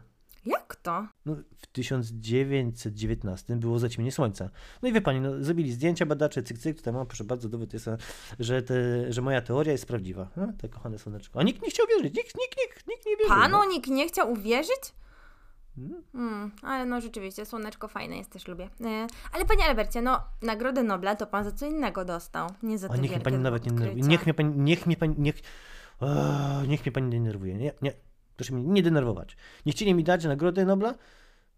Jak 0.75 0.81
to? 0.81 1.07
No, 1.25 1.35
w 1.57 1.67
1919 1.67 3.55
było 3.55 3.79
zaćmienie 3.79 4.11
słońca. 4.11 4.49
No 4.81 4.89
i 4.89 4.93
wie 4.93 5.01
pani, 5.01 5.21
no, 5.21 5.43
zrobili 5.43 5.71
zdjęcia 5.71 6.05
badacze, 6.05 6.43
cyk, 6.43 6.57
cyk, 6.57 6.77
tutaj 6.77 6.93
mam, 6.93 7.07
proszę 7.07 7.23
bardzo, 7.23 7.49
dowód 7.49 7.73
jest, 7.73 7.89
że, 8.39 8.61
te, 8.61 9.13
że 9.13 9.21
moja 9.21 9.41
teoria 9.41 9.71
jest 9.71 9.85
prawdziwa. 9.85 10.29
A, 10.37 10.61
te 10.61 10.69
kochane 10.69 10.99
słoneczko. 10.99 11.39
A 11.39 11.43
nikt 11.43 11.61
nie 11.61 11.69
chciał 11.69 11.85
wierzyć, 11.87 12.15
nikt, 12.15 12.35
nikt, 12.37 12.57
nikt, 12.57 12.87
nikt 12.87 13.05
nie 13.05 13.17
wierzył. 13.17 13.35
Panu 13.35 13.57
no. 13.57 13.65
nikt 13.65 13.89
nie 13.89 14.07
chciał 14.07 14.31
uwierzyć? 14.31 14.93
Mm. 15.77 16.03
Hmm, 16.11 16.51
ale 16.61 16.85
no 16.85 17.01
rzeczywiście, 17.01 17.45
słoneczko 17.45 17.87
fajne 17.87 18.17
jest, 18.17 18.29
też 18.29 18.47
lubię. 18.47 18.69
E, 18.85 19.07
ale 19.33 19.45
panie 19.45 19.65
Albercie, 19.65 20.01
no 20.01 20.19
Nagrodę 20.41 20.83
Nobla 20.83 21.15
to 21.15 21.27
pan 21.27 21.43
za 21.43 21.51
co 21.51 21.65
innego 21.65 22.05
dostał, 22.05 22.49
nie 22.63 22.77
za 22.77 22.87
te 22.87 22.93
A 22.93 22.97
niech 22.97 23.11
mnie 23.11 23.21
pani 23.21 23.37
nawet 23.37 23.65
nie 23.65 23.71
odkrycia. 23.71 24.07
Niech 24.07 24.25
mnie 24.25 24.33
pani, 24.33 24.57
niech 24.57 24.85
mnie 24.85 24.97
pani, 24.97 25.15
niech, 25.17 25.35
o, 25.99 26.07
niech 26.67 26.85
mnie 26.85 26.91
pani 26.91 27.07
nie 27.07 27.19
denerwuje. 27.19 27.53
Nie, 27.55 27.71
nie, 27.81 27.93
proszę 28.35 28.53
mnie 28.53 28.63
nie 28.63 28.83
denerwować. 28.83 29.37
Nie 29.65 29.71
chcieli 29.71 29.93
mi 29.93 30.03
dać 30.03 30.23
Nagrody 30.23 30.65
Nobla? 30.65 30.95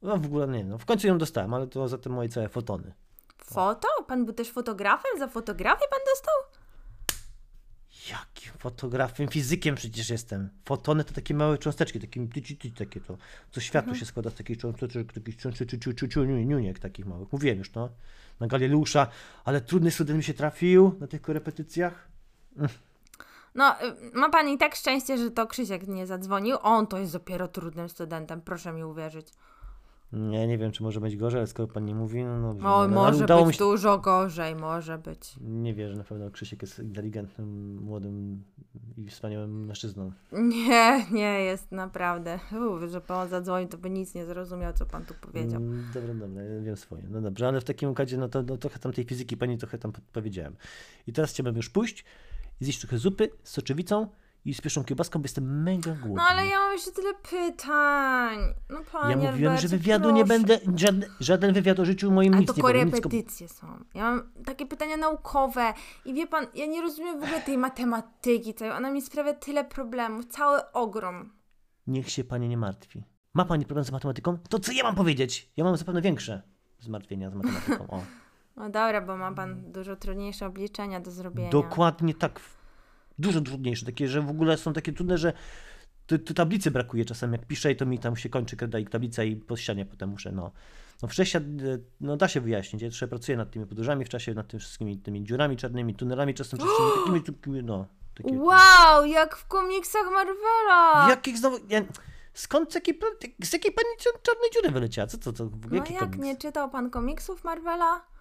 No 0.01 0.17
w 0.17 0.25
ogóle 0.25 0.47
nie, 0.47 0.63
no 0.63 0.77
w 0.77 0.85
końcu 0.85 1.07
ją 1.07 1.17
dostałem, 1.17 1.53
ale 1.53 1.67
to 1.67 1.87
za 1.87 1.97
te 1.97 2.09
moje 2.09 2.29
całe 2.29 2.49
fotony. 2.49 2.93
Foto? 3.37 3.87
Pan 4.07 4.25
był 4.25 4.33
też 4.33 4.51
fotografem? 4.51 5.11
Za 5.19 5.27
fotografię 5.27 5.85
pan 5.89 5.99
dostał? 6.13 6.33
Jakim 8.09 8.51
fotografem, 8.59 9.27
fizykiem 9.27 9.75
przecież 9.75 10.09
jestem. 10.09 10.49
Fotony 10.65 11.03
to 11.03 11.13
takie 11.13 11.33
małe 11.33 11.57
cząsteczki, 11.57 11.99
takie, 11.99 12.27
takie 12.77 13.01
to, 13.01 13.17
co 13.51 13.61
światło 13.61 13.95
się 13.95 14.05
składa 14.05 14.29
z 14.29 14.33
takich 14.33 14.57
cząsteczek, 14.57 15.13
takich 15.13 15.37
cząsteczek, 15.37 15.81
takich 16.79 17.05
małych. 17.05 17.31
Mówiłem 17.31 17.57
już, 17.57 17.73
no, 17.73 17.89
na 18.39 18.47
Galileusza, 18.47 19.07
ale 19.45 19.61
trudny 19.61 19.91
student 19.91 20.17
mi 20.17 20.23
się 20.23 20.33
trafił 20.33 20.95
na 20.99 21.07
tych 21.07 21.21
korepetycjach. 21.21 22.07
No, 23.57 23.75
y, 24.13 24.17
ma 24.17 24.29
pan 24.29 24.49
i 24.49 24.57
tak 24.57 24.75
szczęście, 24.75 25.17
że 25.17 25.31
to 25.31 25.47
Krzysiek 25.47 25.87
nie 25.87 26.07
zadzwonił. 26.07 26.57
On 26.61 26.87
to 26.87 26.97
jest 26.97 27.13
dopiero 27.13 27.47
trudnym 27.47 27.89
studentem, 27.89 28.41
proszę 28.41 28.73
mi 28.73 28.83
uwierzyć. 28.83 29.27
Nie, 30.13 30.47
nie 30.47 30.57
wiem, 30.57 30.71
czy 30.71 30.83
może 30.83 31.01
być 31.01 31.17
gorzej, 31.17 31.39
ale 31.39 31.47
skoro 31.47 31.67
pan 31.67 31.85
nie 31.85 31.95
mówi, 31.95 32.23
no 32.23 32.53
dobrze. 32.53 32.67
O, 32.67 32.79
ale 32.79 32.87
może 32.87 33.25
być 33.25 33.55
się... 33.55 33.59
dużo 33.59 33.97
gorzej, 33.97 34.55
może 34.55 34.97
być. 34.97 35.35
Nie 35.41 35.73
wierzę, 35.73 35.95
na 35.95 36.03
pewno 36.03 36.31
Krzysiek 36.31 36.61
jest 36.61 36.79
inteligentnym, 36.79 37.77
młodym 37.83 38.43
i 38.97 39.09
wspaniałym 39.09 39.65
mężczyzną. 39.65 40.11
Nie, 40.31 41.05
nie 41.11 41.39
jest 41.43 41.71
naprawdę. 41.71 42.39
Uf, 42.51 42.91
że 42.91 43.01
pan 43.01 43.29
zadzwonił, 43.29 43.69
to 43.69 43.77
by 43.77 43.89
nic 43.89 44.15
nie 44.15 44.25
zrozumiał, 44.25 44.73
co 44.73 44.85
pan 44.85 45.05
tu 45.05 45.13
powiedział. 45.21 45.61
Mm, 45.61 45.87
Dobra, 45.93 46.13
dobra, 46.13 46.43
ja 46.43 46.61
wiem 46.61 46.77
swoje. 46.77 47.03
No 47.09 47.21
dobrze, 47.21 47.47
ale 47.47 47.61
w 47.61 47.63
takim 47.63 47.89
układzie, 47.89 48.17
no 48.17 48.29
to 48.29 48.43
no, 48.43 48.57
trochę 48.57 48.79
tam 48.79 48.93
tej 48.93 49.05
fizyki 49.05 49.37
pani 49.37 49.57
trochę 49.57 49.77
tam 49.77 49.91
powiedziałem. 50.13 50.55
I 51.07 51.13
teraz 51.13 51.31
chciałbym 51.31 51.55
już 51.55 51.69
pójść 51.69 52.05
zjeść 52.59 52.79
trochę 52.79 52.97
zupy 52.97 53.29
z 53.43 53.49
soczewicą 53.51 54.07
i 54.45 54.53
z 54.53 54.61
pieszą 54.61 54.83
kiełbaską, 54.83 55.19
bo 55.19 55.23
jestem 55.25 55.63
mega 55.63 55.91
głodny. 55.91 56.15
No 56.15 56.23
ale 56.29 56.45
ja 56.47 56.59
mam 56.59 56.73
jeszcze 56.73 56.91
tyle 56.91 57.13
pytań. 57.13 58.37
No 58.69 58.79
panie 58.91 59.09
Ja 59.11 59.17
mówiłem, 59.31 59.33
Albercie, 59.51 59.67
że 59.67 59.77
wywiadu 59.77 60.11
nie 60.11 60.25
proszę. 60.25 60.39
będę, 60.45 60.59
żaden, 60.79 61.05
żaden 61.19 61.53
wywiad 61.53 61.79
o 61.79 61.85
życiu 61.85 62.11
moim 62.11 62.33
Ale 62.33 62.39
nic 62.41 62.47
to 62.49 62.55
nie 62.57 62.61
powiem. 62.61 62.87
Nic, 62.87 62.95
ko- 62.95 63.01
korepetycje 63.01 63.49
są. 63.49 63.67
Ja 63.93 64.03
mam 64.11 64.29
takie 64.45 64.65
pytania 64.65 64.97
naukowe 64.97 65.73
i 66.05 66.13
wie 66.13 66.27
pan, 66.27 66.47
ja 66.55 66.65
nie 66.65 66.81
rozumiem 66.81 67.19
w 67.19 67.23
ogóle 67.23 67.41
tej 67.41 67.57
matematyki 67.57 68.53
całej. 68.53 68.73
Ona 68.73 68.91
mi 68.91 69.01
sprawia 69.01 69.33
tyle 69.33 69.65
problemów, 69.65 70.25
cały 70.25 70.71
ogrom. 70.71 71.33
Niech 71.87 72.09
się 72.09 72.23
pani 72.23 72.49
nie 72.49 72.57
martwi. 72.57 73.03
Ma 73.33 73.45
pani 73.45 73.65
problem 73.65 73.85
z 73.85 73.91
matematyką? 73.91 74.37
To 74.49 74.59
co 74.59 74.71
ja 74.71 74.83
mam 74.83 74.95
powiedzieć? 74.95 75.51
Ja 75.57 75.63
mam 75.63 75.77
zapewne 75.77 76.01
większe 76.01 76.41
zmartwienia 76.79 77.29
z 77.29 77.33
matematyką. 77.33 77.87
O. 77.89 78.01
No 78.57 78.69
dobra, 78.69 79.01
bo 79.01 79.17
ma 79.17 79.31
pan 79.31 79.71
dużo 79.71 79.95
trudniejsze 79.95 80.45
obliczenia 80.45 80.99
do 80.99 81.11
zrobienia. 81.11 81.49
Dokładnie 81.49 82.13
tak. 82.13 82.39
Dużo 83.19 83.41
trudniejsze, 83.41 83.85
takie, 83.85 84.07
że 84.07 84.21
w 84.21 84.29
ogóle 84.29 84.57
są 84.57 84.73
takie 84.73 84.93
trudne, 84.93 85.17
że 85.17 85.33
tu, 86.07 86.19
tu 86.19 86.33
tablicy 86.33 86.71
brakuje 86.71 87.05
czasem, 87.05 87.31
jak 87.33 87.45
piszę 87.45 87.71
i 87.71 87.75
to 87.75 87.85
mi 87.85 87.99
tam 87.99 88.15
się 88.15 88.29
kończy 88.29 88.57
kreda 88.57 88.79
i 88.79 88.85
tablica 88.85 89.23
i 89.23 89.35
po 89.35 89.57
ścianie 89.57 89.85
potem 89.85 90.09
muszę, 90.09 90.31
no. 90.31 90.51
No 91.01 91.07
wszechświat, 91.07 91.43
e, 91.43 91.77
no 92.01 92.17
da 92.17 92.27
się 92.27 92.41
wyjaśnić, 92.41 92.81
ja 92.81 92.89
troszkę 92.89 93.07
pracuję 93.07 93.37
nad 93.37 93.51
tymi 93.51 93.65
podróżami 93.65 94.05
w 94.05 94.09
czasie, 94.09 94.33
nad 94.33 94.47
tymi 94.47 94.61
wszystkimi 94.61 94.97
tymi 94.97 95.23
dziurami 95.23 95.57
czarnymi, 95.57 95.95
tunelami 95.95 96.33
czasem 96.33 96.59
takimi, 97.05 97.23
takimi, 97.23 97.63
no. 97.63 97.85
Takie, 98.15 98.37
Wow, 98.39 99.05
jak 99.05 99.35
w 99.35 99.47
komiksach 99.47 100.05
Marvela! 100.13 101.09
Jakich 101.09 101.37
znowu, 101.37 101.57
ja, 101.69 101.81
skąd, 102.33 102.71
z 102.71 102.75
jakiej, 102.75 102.99
z 103.43 103.53
jakiej 103.53 103.71
pani 103.71 103.87
czarnej 104.21 104.49
dziury 104.53 104.71
wyleciała? 104.71 105.07
Co 105.07 105.17
to, 105.17 105.45
w 105.45 105.71
No 105.71 105.75
jak 105.75 105.99
komiks? 105.99 106.19
nie 106.19 106.37
czytał 106.37 106.69
pan 106.69 106.89
komiksów 106.89 107.43
Marvela? 107.43 108.16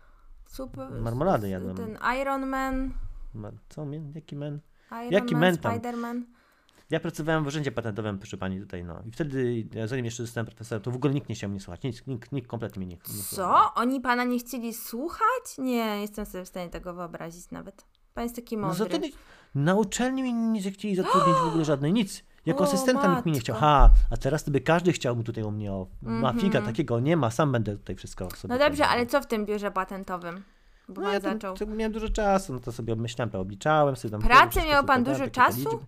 Super. 0.46 0.90
Marmolady 1.00 1.48
jadłem. 1.48 1.76
Ten 1.76 1.98
Iron 2.22 2.46
Man. 2.46 2.92
Ma- 3.34 3.52
Co, 3.68 3.86
jaki 4.14 4.36
men? 4.36 4.60
Iron 4.90 5.12
Jaki 5.12 5.34
Man, 5.34 5.40
men 5.40 5.58
tam? 5.58 5.78
Spider-Man. 5.78 6.22
Ja 6.90 7.00
pracowałem 7.00 7.44
w 7.44 7.46
urzędzie 7.46 7.72
patentowym, 7.72 8.18
proszę 8.18 8.36
pani, 8.36 8.60
tutaj, 8.60 8.84
no. 8.84 9.02
I 9.06 9.10
wtedy, 9.10 9.66
ja 9.74 9.86
zanim 9.86 10.04
jeszcze 10.04 10.22
zostałem 10.22 10.46
profesorem, 10.46 10.82
to 10.82 10.90
w 10.90 10.96
ogóle 10.96 11.14
nikt 11.14 11.28
nie 11.28 11.34
chciał 11.34 11.50
mnie 11.50 11.60
słuchać. 11.60 11.82
Nikt, 11.82 12.06
nikt, 12.06 12.32
nikt 12.32 12.48
kompletnie 12.48 12.80
mnie 12.80 12.86
nie, 12.96 13.14
nie 13.16 13.22
słuchał. 13.22 13.54
Co? 13.54 13.74
Oni 13.74 14.00
pana 14.00 14.24
nie 14.24 14.38
chcieli 14.38 14.74
słuchać? 14.74 15.58
Nie, 15.58 16.00
jestem 16.00 16.26
sobie 16.26 16.44
w 16.44 16.48
stanie 16.48 16.68
tego 16.70 16.94
wyobrazić 16.94 17.50
nawet. 17.50 17.86
Pan 18.14 18.24
jest 18.24 18.36
taki 18.36 18.56
No 18.56 18.66
mądry. 18.66 18.84
za 18.84 18.90
to 18.90 18.96
nie, 18.98 19.10
na 19.54 19.74
uczelni 19.74 20.22
mi 20.22 20.32
nie 20.34 20.70
chcieli 20.70 20.96
zatrudnić 20.96 21.36
w 21.36 21.48
ogóle 21.48 21.64
żadnej, 21.64 21.92
nic. 21.92 22.24
Jako 22.46 22.64
O, 22.64 22.66
asystenta 22.66 23.14
nikt 23.14 23.26
mi 23.26 23.32
nie 23.32 23.40
chciał. 23.40 23.54
matko. 23.54 23.66
Ha, 23.66 23.90
a 24.10 24.16
teraz 24.16 24.44
to 24.44 24.50
by 24.50 24.60
każdy 24.60 24.92
chciał 24.92 25.16
mi 25.16 25.24
tutaj 25.24 25.44
u 25.44 25.50
mnie, 25.50 25.72
o, 25.72 25.86
ma 26.02 26.32
figa 26.32 26.62
takiego 26.62 27.00
nie 27.00 27.16
ma, 27.16 27.30
sam 27.30 27.52
będę 27.52 27.72
tutaj 27.76 27.96
wszystko 27.96 28.30
sobie 28.30 28.54
No 28.54 28.60
dobrze, 28.60 28.86
ale 28.88 29.06
co 29.06 29.20
w 29.20 29.26
tym 29.26 29.46
biurze 29.46 29.70
patentowym? 29.70 30.42
Bo 30.88 31.00
No 31.00 31.12
ja 31.12 31.20
tam, 31.20 31.32
zaczął. 31.32 31.56
to 31.56 31.66
miałem 31.66 31.92
dużo 31.92 32.08
czasu, 32.08 32.52
no 32.52 32.60
to 32.60 32.72
sobie 32.72 32.92
obmyślałem, 32.92 33.30
to 33.30 33.40
obliczałem 33.40 33.96
sobie 33.96 34.12
tam. 34.12 34.20
Wszystko 34.50 34.70
miał 34.70 34.84
pan 34.84 35.04
dużo 35.04 35.30
czasu? 35.30 35.82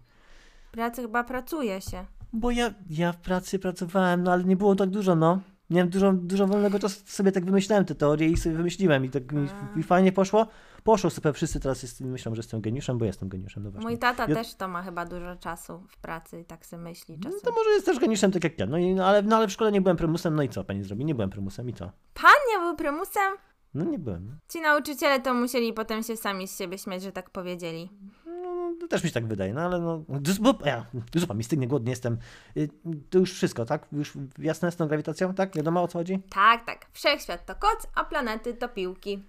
Pracy 0.72 1.02
chyba 1.02 1.24
pracuje 1.24 1.80
się. 1.80 2.04
Bo 2.32 2.50
ja, 2.50 2.70
ja 2.90 3.12
w 3.12 3.16
pracy 3.16 3.58
pracowałem, 3.58 4.22
no 4.22 4.32
ale 4.32 4.44
nie 4.44 4.56
było 4.56 4.74
tak 4.74 4.90
dużo, 4.90 5.14
no. 5.14 5.40
Miałem 5.70 5.88
dużo, 5.88 6.12
dużo 6.12 6.46
wolnego 6.46 6.78
czasu, 6.78 7.00
sobie 7.06 7.32
tak 7.32 7.44
wymyślałem 7.44 7.84
te 7.84 7.94
teorie 7.94 8.28
i 8.28 8.36
sobie 8.36 8.54
wymyśliłem 8.56 9.04
i 9.04 9.10
tak 9.10 9.32
mi, 9.32 9.48
i 9.76 9.82
fajnie 9.82 10.12
poszło. 10.12 10.46
Poszło 10.88 11.10
super, 11.10 11.34
wszyscy 11.34 11.60
teraz 11.60 11.82
jest, 11.82 12.00
myślą, 12.00 12.34
że 12.34 12.38
jestem 12.38 12.60
geniuszem, 12.60 12.98
bo 12.98 13.04
jestem 13.04 13.28
geniuszem, 13.28 13.62
no. 13.74 13.80
Mój 13.80 13.98
tata 13.98 14.26
Ja- 14.28 14.34
też 14.34 14.54
to 14.54 14.68
ma 14.68 14.82
chyba 14.82 15.04
dużo 15.04 15.36
czasu 15.36 15.82
w 15.88 15.96
pracy 15.98 16.40
i 16.40 16.44
tak 16.44 16.66
sobie 16.66 16.82
myśli 16.82 17.16
No 17.18 17.22
czasem. 17.22 17.40
to 17.40 17.52
może 17.52 17.70
jest 17.70 17.86
też 17.86 17.98
geniuszem 17.98 18.32
tak 18.32 18.44
jak 18.44 18.58
ja, 18.58 18.66
no, 18.66 18.78
i, 18.78 18.94
no, 18.94 19.06
ale, 19.06 19.22
no 19.22 19.36
ale 19.36 19.48
w 19.48 19.52
szkole 19.52 19.72
nie 19.72 19.80
byłem 19.80 19.96
prymusem, 19.96 20.34
no 20.34 20.42
i 20.42 20.48
co 20.48 20.64
pani 20.64 20.82
zrobi? 20.84 21.04
Nie 21.04 21.14
byłem 21.14 21.30
prymusem 21.30 21.68
i 21.68 21.72
co? 21.72 21.90
Pan 22.14 22.32
nie 22.52 22.58
był 22.58 22.76
prymusem? 22.76 23.34
No 23.74 23.84
nie 23.84 23.98
byłem. 23.98 24.38
Ci 24.48 24.60
nauczyciele 24.60 25.20
to 25.20 25.34
musieli 25.34 25.72
potem 25.72 26.02
się 26.02 26.16
sami 26.16 26.48
z 26.48 26.58
siebie 26.58 26.78
śmiać, 26.78 27.02
że 27.02 27.12
tak 27.12 27.30
powiedzieli. 27.30 27.90
No, 28.26 28.72
to 28.80 28.88
też 28.88 29.02
mi 29.02 29.08
się 29.10 29.14
tak 29.14 29.26
wydaje, 29.26 29.54
no 29.54 29.60
ale 29.60 29.80
no, 29.80 30.04
bo, 30.40 30.54
ja, 30.64 30.86
zupa 31.16 31.34
mi 31.34 31.44
stygnie, 31.44 31.68
głodny 31.68 31.90
jestem. 31.90 32.18
Y, 32.56 32.68
To 33.10 33.18
już 33.18 33.32
wszystko, 33.32 33.64
tak? 33.64 33.86
Już 33.92 34.12
jasne 34.38 34.72
z 34.72 34.76
tą 34.76 34.86
grawitacją, 34.86 35.34
tak? 35.34 35.56
Wiadomo 35.56 35.82
o 35.82 35.88
co 35.88 35.98
chodzi? 35.98 36.22
Tak, 36.30 36.66
tak. 36.66 36.86
Wszechświat 36.92 37.46
to 37.46 37.54
koc, 37.54 37.86
a 37.94 38.04
planety 38.04 38.54
to 38.54 38.68
piłki. 38.68 39.22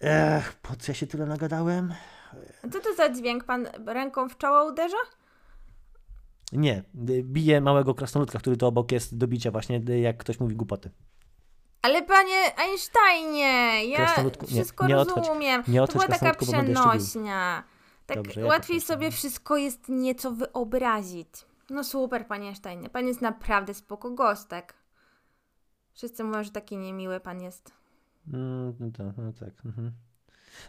Ech, 0.00 0.52
po 0.52 0.76
co 0.76 0.92
ja 0.92 0.94
się 0.94 1.06
tyle 1.06 1.26
nagadałem? 1.26 1.94
Co 2.72 2.80
to 2.80 2.94
za 2.94 3.08
dźwięk? 3.08 3.44
Pan 3.44 3.68
ręką 3.86 4.28
w 4.28 4.38
czoło 4.38 4.72
uderza? 4.72 4.96
Nie, 6.52 6.84
y, 7.10 7.22
bije 7.22 7.60
małego 7.60 7.94
krasnoludka, 7.94 8.38
który 8.38 8.56
to 8.56 8.66
obok 8.66 8.92
jest 8.92 9.16
do 9.16 9.26
bicia 9.26 9.50
właśnie, 9.50 9.80
y, 9.88 10.00
jak 10.00 10.16
ktoś 10.16 10.40
mówi 10.40 10.56
głupoty. 10.56 10.90
Ale 11.82 12.02
panie 12.02 12.58
Einsteinie, 12.58 13.84
ja 13.88 14.14
nie, 14.22 14.46
wszystko 14.46 14.86
nie 14.86 14.98
odchodź. 14.98 15.26
rozumiem. 15.26 15.62
Nie 15.68 15.78
to 15.78 15.84
odchodź, 15.84 16.06
była 16.06 16.18
taka 16.18 16.34
przenośnia. 16.34 17.64
Tak 18.06 18.16
Dobrze, 18.16 18.40
ja 18.40 18.46
łatwiej 18.46 18.80
sobie 18.80 19.10
wszystko 19.10 19.56
jest 19.56 19.88
nieco 19.88 20.30
wyobrazić. 20.30 21.28
No 21.70 21.84
super, 21.84 22.26
panie 22.26 22.48
Einsteinie. 22.48 22.90
Pan 22.90 23.06
jest 23.06 23.20
naprawdę 23.20 23.74
spoko 23.74 24.10
gostek. 24.10 24.74
Wszyscy 25.94 26.24
mówią, 26.24 26.44
że 26.44 26.50
taki 26.50 26.76
niemiły 26.76 27.20
pan 27.20 27.42
jest. 27.42 27.72
Mm, 28.32 28.74
no, 28.80 28.90
to, 28.90 29.22
no 29.22 29.32
tak. 29.32 29.50
Mhm. 29.66 29.92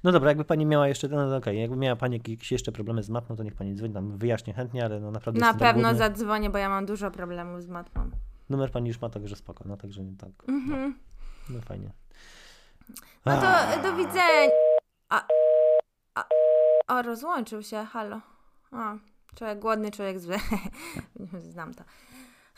No 0.03 0.11
dobra, 0.11 0.29
jakby 0.29 0.45
pani 0.45 0.65
miała 0.65 0.87
jeszcze, 0.87 1.07
no 1.07 1.35
okej, 1.35 1.59
jakby 1.61 1.75
miała 1.77 1.95
pani 1.95 2.21
jakieś 2.27 2.51
jeszcze 2.51 2.71
problemy 2.71 3.03
z 3.03 3.09
mapą, 3.09 3.35
to 3.35 3.43
niech 3.43 3.55
pani 3.55 3.75
dzwoni, 3.75 3.93
tam 3.93 4.17
wyjaśnię 4.17 4.53
chętnie, 4.53 4.85
ale 4.85 4.99
no 4.99 5.11
naprawdę 5.11 5.39
Na 5.39 5.53
pewno 5.53 5.81
głodny. 5.81 5.97
zadzwonię, 5.97 6.49
bo 6.49 6.57
ja 6.57 6.69
mam 6.69 6.85
dużo 6.85 7.11
problemów 7.11 7.63
z 7.63 7.67
matmą. 7.67 8.09
Numer 8.49 8.71
pani 8.71 8.87
już 8.87 9.01
ma, 9.01 9.09
także 9.09 9.35
spoko, 9.35 9.63
no 9.67 9.77
także 9.77 10.03
nie 10.03 10.15
tak. 10.17 10.29
Mhm. 10.47 10.99
No 11.49 11.61
fajnie. 11.61 11.91
No 13.25 13.37
to 13.41 13.47
Ah. 13.47 13.83
do 13.83 13.95
widzenia. 13.95 14.49
A, 15.09 15.23
a, 16.15 16.23
o, 16.87 17.01
rozłączył 17.01 17.63
się, 17.63 17.85
halo. 17.85 18.21
O, 18.71 18.77
człowiek 19.35 19.59
głodny, 19.59 19.91
człowiek 19.91 20.19
zły. 20.19 20.35
Znam 21.53 21.73
to. 21.73 21.83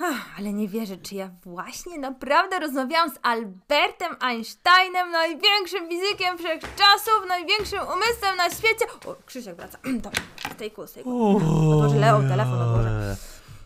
Ach, 0.03 0.39
ale 0.39 0.53
nie 0.53 0.67
wierzę, 0.67 0.98
czy 0.98 1.15
ja 1.15 1.29
właśnie 1.43 1.98
naprawdę 2.00 2.60
rozmawiałam 2.60 3.10
z 3.10 3.20
Albertem 3.22 4.15
Einsteinem, 4.20 5.12
największym 5.12 5.89
fizykiem 5.89 6.38
wszechczasów, 6.38 7.24
największym 7.27 7.79
umysłem 7.79 8.38
na 8.38 8.50
świecie. 8.50 8.86
O, 9.05 9.15
Krzysiek 9.25 9.55
wraca. 9.55 9.77
Dobra, 10.03 10.22
stejku, 10.55 10.88
stejku. 10.88 11.38
Odłożę 11.38 12.00
Leo, 12.00 12.22
telefon 12.22 12.62
odłożę. 12.62 13.17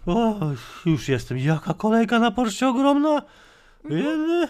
O, 0.05 0.35
już 0.85 1.07
jestem. 1.07 1.37
Jaka 1.37 1.73
kolejka 1.73 2.19
na 2.19 2.31
poczcie 2.31 2.67
ogromna? 2.67 3.21
Mhm. 3.83 4.03
Jedy. 4.03 4.47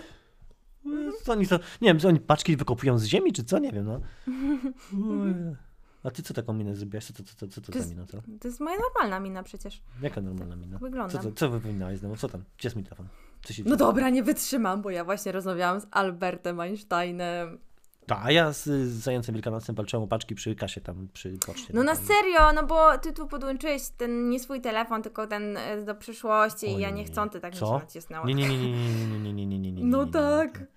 Co 1.23 1.31
oni 1.31 1.47
to, 1.47 1.55
nie 1.81 1.87
wiem, 1.89 1.99
co 1.99 2.07
oni 2.07 2.19
paczki 2.19 2.57
wykopują 2.57 2.97
z 2.97 3.03
ziemi, 3.05 3.33
czy 3.33 3.43
co? 3.43 3.59
Nie 3.59 3.71
wiem, 3.71 3.85
no. 3.85 3.99
A 6.05 6.11
ty 6.11 6.23
co 6.23 6.33
taką 6.33 6.53
minę 6.53 6.75
zrobiłaś? 6.75 7.05
Co 7.05 7.13
to, 7.13 7.23
co, 7.23 7.47
co, 7.47 7.61
co 7.61 7.71
to 7.71 7.79
za 7.83 7.89
mina, 7.89 8.05
co? 8.05 8.17
To 8.41 8.47
jest 8.47 8.59
moja 8.59 8.77
normalna 8.77 9.19
mina 9.19 9.43
przecież. 9.43 9.81
Jaka 10.01 10.21
normalna 10.21 10.55
mina? 10.55 10.77
Co, 10.79 10.85
Wyglądam. 10.85 11.21
co, 11.23 11.31
co 11.31 11.49
wypominałaś 11.49 11.97
znowu? 11.97 12.15
Co 12.15 12.29
tam? 12.29 12.43
Gdzie 12.57 12.67
jest 12.69 12.75
telefon? 12.89 13.07
Co 13.43 13.53
się 13.53 13.63
No 13.65 13.75
dobra, 13.75 14.09
nie 14.09 14.23
wytrzymam, 14.23 14.81
bo 14.81 14.89
ja 14.89 15.03
właśnie 15.05 15.31
rozmawiałam 15.31 15.79
z 15.81 15.87
Albertem 15.91 16.59
Einsteinem. 16.59 17.57
Ta, 18.05 18.23
a 18.23 18.31
ja 18.31 18.53
z, 18.53 18.63
z 18.63 18.91
zającem 18.91 19.35
wielkanocnym 19.35 19.75
walczyłem 19.75 20.03
o 20.03 20.07
paczki 20.07 20.35
przy 20.35 20.55
kasie 20.55 20.81
tam, 20.81 21.07
przy 21.13 21.37
poczcie. 21.45 21.73
No 21.73 21.83
na 21.83 21.95
tam. 21.95 22.05
serio, 22.05 22.53
no 22.55 22.65
bo 22.67 22.97
ty 22.97 23.13
tu 23.13 23.27
podłączyłeś 23.27 23.81
ten 23.97 24.29
nie 24.29 24.39
swój 24.39 24.61
telefon, 24.61 25.01
tylko 25.01 25.27
ten 25.27 25.57
e, 25.57 25.81
do 25.85 25.95
przyszłości 25.95 26.65
i 26.67 26.69
ja 26.71 26.75
Ojej. 26.75 26.93
nie 26.93 27.03
chcący 27.03 27.39
tak 27.39 27.53
mi 27.53 27.59
Co? 27.59 27.65
się 27.65 27.85
nacisnęło. 27.85 28.25
Nie, 28.25 28.33
nie, 28.33 28.49
nie, 28.49 28.57
nie, 28.57 28.71
nie, 28.71 29.07
nie, 29.07 29.33
nie, 29.33 29.33
nie, 29.33 29.45
nie, 29.45 29.57
nie, 29.59 29.71
nie, 29.71 29.83
No 29.85 29.97
nie, 29.99 30.05
nie, 30.05 30.11
tak. 30.11 30.59
nie. 30.59 30.67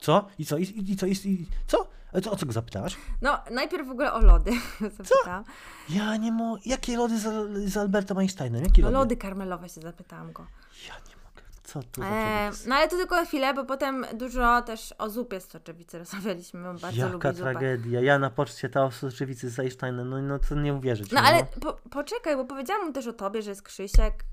Co? 0.00 0.26
I 0.38 0.44
co? 0.46 0.58
I, 0.58 0.62
i, 0.62 0.90
i 0.92 0.96
co? 0.96 1.06
I, 1.06 1.12
i, 1.12 1.46
co? 1.66 1.88
A 2.05 2.05
co? 2.20 2.30
O 2.30 2.36
co 2.36 2.46
go 2.46 2.52
zapytałaś? 2.52 2.96
No, 3.22 3.38
najpierw 3.50 3.88
w 3.88 3.90
ogóle 3.90 4.12
o 4.12 4.20
lody 4.20 4.50
zapytałam. 4.98 5.44
Ja 5.88 6.16
nie 6.16 6.32
mogę. 6.32 6.60
Jakie 6.66 6.96
lody 6.96 7.18
z, 7.18 7.24
z 7.72 7.76
Albertem 7.76 8.18
Einsteinem? 8.18 8.62
Jakie 8.64 8.82
No 8.82 8.88
lody? 8.88 8.98
lody 8.98 9.16
karmelowe 9.16 9.68
się 9.68 9.80
zapytałam 9.80 10.32
go. 10.32 10.46
Ja 10.88 10.94
nie 10.94 11.16
mogę. 11.24 11.42
Co 11.64 11.82
to 11.82 12.00
za 12.02 12.06
E, 12.08 12.50
no 12.66 12.74
ale 12.74 12.88
to 12.88 12.96
tylko 12.96 13.24
chwilę, 13.24 13.54
bo 13.54 13.64
potem 13.64 14.06
dużo 14.14 14.62
też 14.62 14.94
o 14.98 15.10
zupie 15.10 15.40
z 15.40 15.48
soczewicy 15.50 15.98
rozmawialiśmy, 15.98 16.68
on 16.68 16.78
bardzo 16.78 17.06
Jaka 17.08 17.32
tragedia. 17.32 18.00
Ja 18.00 18.18
na 18.18 18.30
poczcie 18.30 18.68
ta 18.68 18.84
ostrzewicy 18.84 19.50
z 19.50 19.58
Einsteinem, 19.58 20.08
no, 20.10 20.22
no 20.22 20.38
to 20.38 20.54
nie 20.54 20.74
uwierzyć. 20.74 21.12
No 21.12 21.20
ale 21.20 21.44
po, 21.60 21.72
poczekaj, 21.90 22.36
bo 22.36 22.44
powiedziałam 22.44 22.86
mu 22.86 22.92
też 22.92 23.06
o 23.06 23.12
tobie, 23.12 23.42
że 23.42 23.50
jest 23.50 23.62
Krzysiek. 23.62 24.24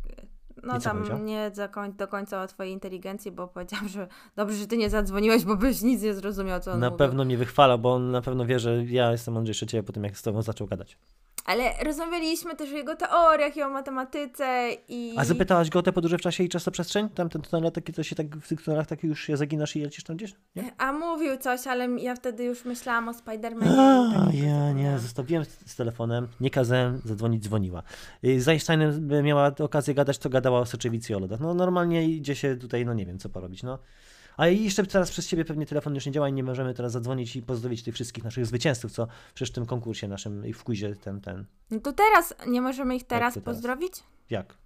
No 0.64 0.80
tam 0.80 1.26
nie 1.26 1.52
do 1.52 1.64
koń- 1.70 1.94
do 1.96 2.08
końca 2.08 2.44
o 2.44 2.48
twojej 2.48 2.74
inteligencji, 2.74 3.32
bo 3.32 3.48
powiedziałam, 3.48 3.88
że 3.88 4.08
dobrze, 4.36 4.56
że 4.58 4.68
ty 4.68 4.78
nie 4.78 4.90
zadzwoniłeś, 4.90 5.46
bo 5.46 5.56
byś 5.56 5.82
nic 5.82 6.02
nie 6.02 6.14
zrozumiał, 6.14 6.60
co 6.60 6.72
on 6.72 6.80
Na 6.80 6.86
mówił. 6.90 6.98
pewno 6.98 7.26
mnie 7.26 7.38
wychwala, 7.38 7.78
bo 7.78 7.94
on 7.94 8.12
na 8.12 8.22
pewno 8.22 8.46
wie, 8.46 8.60
że 8.60 8.84
ja 8.86 9.12
jestem 9.12 9.34
mądrzejszy 9.34 9.66
ciebie 9.68 9.84
po 9.84 9.94
tym, 9.94 10.04
jak 10.04 10.18
z 10.18 10.22
tobą 10.22 10.42
zaczął 10.42 10.68
gadać. 10.68 10.98
Ale 11.46 11.74
rozmawialiśmy 11.84 12.56
też 12.56 12.72
o 12.72 12.76
jego 12.76 12.96
teoriach 12.96 13.58
i 13.58 13.62
o 13.62 13.70
matematyce 13.70 14.70
i... 14.88 15.16
A 15.18 15.26
zapytałaś 15.26 15.70
go 15.70 15.80
o 15.80 15.84
te 15.84 15.94
podróże 15.94 16.18
w 16.18 16.22
czasie 16.22 16.44
i 16.44 16.50
czasoprzestrzeń? 16.50 17.10
Tam 17.10 17.30
ten 17.30 17.42
tunel 17.42 17.72
taki, 17.72 17.94
co 17.94 18.04
się 18.04 18.16
tak 18.16 18.38
w 18.38 18.48
tych 18.48 18.64
tunelach 18.64 18.88
tak 18.88 19.04
już 19.04 19.24
się 19.24 19.38
zaginasz 19.38 19.76
i 19.76 19.82
lecisz 19.82 20.04
tam 20.04 20.16
gdzieś? 20.18 20.36
Nie? 20.56 20.72
A 20.78 20.94
mówił 20.94 21.38
coś, 21.38 21.68
ale 21.68 21.88
ja 21.90 22.16
wtedy 22.16 22.44
już 22.44 22.66
myślałam 22.66 23.10
o 23.10 23.12
Spider-Manie. 23.12 23.76
tak 24.16 24.34
ja 24.34 24.72
nie, 24.72 25.00
zostawiłem 25.00 25.46
z, 25.66 25.76
telefonem, 25.76 26.28
nie 26.40 26.50
kazałem 26.50 27.02
zadzwonić, 27.06 27.44
dzwoniła. 27.44 27.84
Y, 28.24 28.42
Z 28.42 28.48
Einsteinem 28.48 29.08
by 29.08 29.24
miała 29.24 29.52
okazję 29.60 29.94
gadać, 29.94 30.18
to 30.18 30.30
gadała 30.30 30.60
o 30.60 30.66
soczewicy 30.66 31.14
i 31.14 31.16
o 31.16 31.20
lodach. 31.20 31.40
No 31.40 31.54
normalnie 31.54 32.10
idzie 32.10 32.36
się 32.36 32.56
tutaj, 32.56 32.86
no 32.86 32.94
nie 32.94 33.06
wiem 33.06 33.20
co 33.20 33.30
porobić, 33.30 33.64
no. 33.64 33.80
A 34.38 34.48
jeszcze 34.48 34.86
teraz 34.86 35.12
przez 35.12 35.28
ciebie 35.28 35.46
pewnie 35.46 35.66
telefon 35.66 35.96
już 35.96 36.06
nie 36.06 36.12
działa 36.12 36.30
i 36.30 36.34
nie 36.34 36.44
możemy 36.44 36.74
teraz 36.74 36.92
zadzwonić 36.92 37.36
i 37.36 37.42
pozdrowić 37.42 37.84
tych 37.84 37.94
wszystkich 37.94 38.24
naszych 38.24 38.46
zwycięzców, 38.46 38.92
co 38.92 39.08
przecież 39.34 39.52
w 39.52 39.54
tym 39.56 39.66
konkursie 39.66 40.08
naszym 40.08 40.46
i 40.48 40.54
w 40.54 40.64
quizie 40.64 40.96
ten, 40.96 41.22
ten, 41.22 41.46
No 41.72 41.80
to 41.80 41.94
teraz, 41.94 42.34
nie 42.48 42.62
możemy 42.62 42.96
ich 42.96 43.04
teraz 43.04 43.34
to 43.34 43.42
teraz? 43.42 43.56
pozdrowić? 43.56 43.94
jak? 44.30 44.58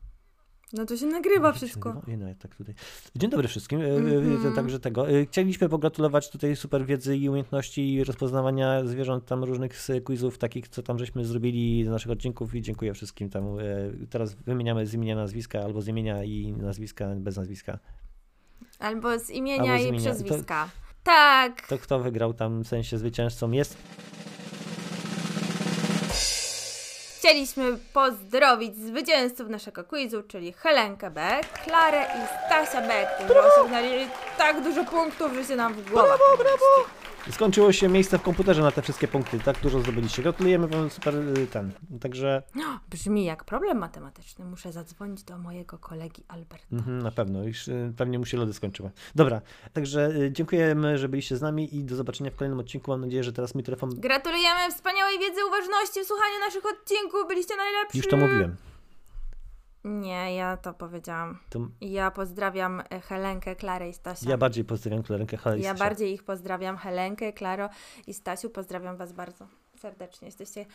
No 0.73 0.85
to 0.85 0.97
się 0.97 1.05
nagrywa 1.05 1.51
wszystko. 1.51 2.01
Nie, 2.07 2.17
no, 2.17 2.25
tak 2.39 2.55
tutaj. 2.55 2.75
Dzień 3.15 3.29
dobry 3.29 3.47
wszystkim. 3.47 3.81
E, 3.81 4.55
Także 4.55 4.79
tego. 4.79 5.09
E, 5.09 5.25
Chcieliśmy 5.25 5.69
pogratulować 5.69 6.29
tutaj 6.29 6.55
super 6.55 6.85
wiedzy 6.85 7.17
i 7.17 7.29
umiejętności 7.29 7.93
i 7.93 8.03
rozpoznawania 8.03 8.85
zwierząt 8.85 9.25
tam 9.25 9.43
różnych 9.43 9.77
z 9.81 10.03
quizów, 10.03 10.37
takich 10.37 10.67
co 10.67 10.83
tam 10.83 10.99
żeśmy 10.99 11.25
zrobili 11.25 11.85
do 11.85 11.91
naszych 11.91 12.11
odcinków 12.11 12.55
i 12.55 12.61
dziękuję 12.61 12.93
wszystkim 12.93 13.29
tam. 13.29 13.43
Teraz 14.09 14.33
wymieniamy 14.33 14.85
z 14.85 14.93
imienia 14.93 15.15
nazwiska 15.15 15.59
albo 15.59 15.81
z 15.81 15.87
imienia 15.87 16.23
i 16.23 16.53
nazwiska 16.53 17.15
bez 17.15 17.37
nazwiska. 17.37 17.79
Albo 18.79 19.19
z 19.19 19.29
imienia 19.29 19.71
Albo 19.71 19.83
z 19.83 19.85
i 19.85 19.87
imienia. 19.89 20.11
przezwiska. 20.11 20.69
Tak. 21.03 21.67
To 21.67 21.77
kto 21.77 21.99
wygrał 21.99 22.33
tam 22.33 22.63
w 22.63 22.67
sensie 22.67 22.97
zwycięzcą 22.97 23.51
jest? 23.51 23.77
Chcieliśmy 27.17 27.77
pozdrowić 27.93 28.75
zwycięzców 28.77 29.49
naszego 29.49 29.83
quizu, 29.83 30.23
czyli 30.23 30.53
Helenkę 30.53 31.11
Beck, 31.11 31.63
Klarę 31.63 32.05
i 32.05 32.45
Stasia 32.45 32.81
Beck, 32.87 33.11
którzy 33.25 33.39
osiągnęli 33.39 34.07
tak 34.37 34.63
dużo 34.63 34.85
punktów, 34.85 35.33
że 35.33 35.43
się 35.43 35.55
nam 35.55 35.73
w 35.73 35.89
głowach 35.91 36.19
Skończyło 37.31 37.71
się 37.71 37.89
miejsce 37.89 38.17
w 38.17 38.21
komputerze 38.21 38.61
na 38.61 38.71
te 38.71 38.81
wszystkie 38.81 39.07
punkty. 39.07 39.39
Tak 39.39 39.59
dużo 39.59 39.79
zdobyliście. 39.79 40.21
Gratulujemy 40.21 40.67
wam 40.67 40.89
super 40.89 41.15
e, 41.15 41.47
ten. 41.47 41.71
Także 42.01 42.43
Brzmi 42.89 43.25
jak 43.25 43.43
problem 43.43 43.77
matematyczny. 43.77 44.45
Muszę 44.45 44.71
zadzwonić 44.71 45.23
do 45.23 45.37
mojego 45.37 45.77
kolegi 45.77 46.23
Alberta. 46.27 46.65
Mhm, 46.71 46.99
na 46.99 47.11
pewno, 47.11 47.43
już 47.43 47.67
y, 47.67 47.93
pewnie 47.97 48.19
mu 48.19 48.25
się 48.25 48.37
lody 48.37 48.53
skończyły. 48.53 48.91
Dobra, 49.15 49.41
także 49.73 50.09
y, 50.15 50.31
dziękujemy, 50.31 50.97
że 50.97 51.09
byliście 51.09 51.37
z 51.37 51.41
nami 51.41 51.75
i 51.75 51.83
do 51.83 51.95
zobaczenia 51.95 52.31
w 52.31 52.35
kolejnym 52.35 52.59
odcinku. 52.59 52.91
Mam 52.91 53.01
nadzieję, 53.01 53.23
że 53.23 53.33
teraz 53.33 53.55
mój 53.55 53.63
telefon. 53.63 53.89
Gratulujemy 53.99 54.71
wspaniałej 54.71 55.19
wiedzy, 55.19 55.45
uważności 55.47 56.01
w 56.03 56.07
słuchaniu 56.07 56.39
naszych 56.45 56.63
odcinków. 56.65 57.27
Byliście 57.27 57.55
najlepsi. 57.55 57.97
Już 57.97 58.07
to 58.07 58.17
mówiłem. 58.17 58.55
Nie, 59.83 60.35
ja 60.35 60.57
to 60.57 60.73
powiedziałam. 60.73 61.37
To 61.49 61.59
Ja 61.81 62.11
pozdrawiam 62.11 62.83
e, 62.89 62.99
Helenkę, 63.01 63.55
Klarę 63.55 63.89
i 63.89 63.93
Stasia. 63.93 64.29
ja 64.29 64.37
bardziej 64.37 64.65
pozdrawiam 64.65 65.03
Klarenkę 65.03 65.37
Halej. 65.37 65.61
Ja 65.61 65.73
bardziej 65.73 66.13
ich 66.13 66.23
pozdrawiam. 66.23 66.77
Helenkę, 66.77 67.33
Klaro 67.33 67.69
i 68.07 68.13
Stasiu. 68.13 68.49
Pozdrawiam 68.49 68.97
Was 68.97 69.13
bardzo 69.13 69.47
serdecznie. 69.77 70.25
Jesteście 70.25 70.65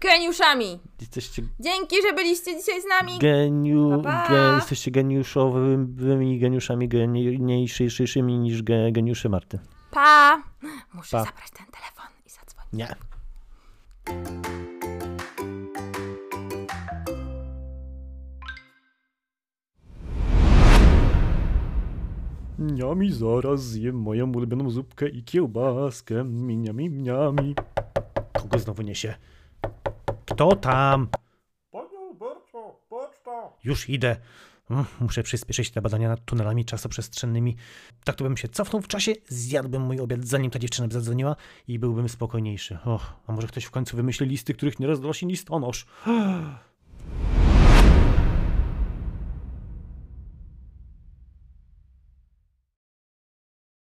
geniuszami. 0.00 0.80
Jesteście 1.00 1.42
Dzięki, 1.60 1.96
że 2.02 2.12
byliście 2.12 2.56
dzisiaj 2.56 2.82
z 2.82 2.84
nami. 2.84 3.18
geniu... 3.18 4.02
Pa, 4.04 4.12
pa. 4.12 4.28
Ge, 4.28 4.54
jesteście 4.56 4.90
geniuszowymi 4.90 6.38
geniuszami, 6.38 6.88
genialniejszymi 6.88 8.38
niż 8.38 8.62
ge, 8.62 8.92
geniusze 8.92 9.28
Marty. 9.28 9.58
Pa! 9.90 10.42
Muszę 10.94 11.16
Pa. 11.16 11.24
zabrać 11.24 11.50
ten 11.50 11.66
telefon 11.66 12.06
i 12.26 12.30
zadzwonić. 12.30 12.72
Nie. 12.72 12.96
Niami 22.62 23.12
zaraz 23.12 23.62
zjem 23.62 23.96
moją 23.96 24.32
ulubioną 24.32 24.70
zupkę 24.70 25.08
i 25.08 25.22
kiełbaskę. 25.24 26.24
Miniami, 26.24 26.90
miniami. 26.90 27.54
Kogo 28.32 28.58
znowu 28.58 28.82
niesie? 28.82 29.14
Kto 30.26 30.56
tam? 30.56 31.08
Panie 31.70 31.98
Alberto, 32.10 32.80
poczta! 32.88 33.50
Już 33.64 33.88
idę. 33.88 34.16
Mm, 34.70 34.84
Muszę 35.00 35.22
przyspieszyć 35.22 35.70
te 35.70 35.82
badania 35.82 36.08
nad 36.08 36.24
tunelami 36.24 36.64
czasoprzestrzennymi. 36.64 37.56
Tak 38.04 38.16
to 38.16 38.24
bym 38.24 38.36
się 38.36 38.48
cofnął 38.48 38.82
w 38.82 38.88
czasie, 38.88 39.12
zjadłbym 39.28 39.82
mój 39.82 40.00
obiad, 40.00 40.24
zanim 40.24 40.50
ta 40.50 40.58
dziewczyna 40.58 40.88
by 40.88 40.94
zadzwoniła 40.94 41.36
i 41.68 41.78
byłbym 41.78 42.08
spokojniejszy. 42.08 42.78
Och, 42.84 43.12
a 43.26 43.32
może 43.32 43.46
ktoś 43.48 43.64
w 43.64 43.70
końcu 43.70 43.96
wymyśli 43.96 44.26
listy, 44.26 44.54
których 44.54 44.80
nie 44.80 44.86
rozdrosi 44.86 45.26
listonosz. 45.26 45.86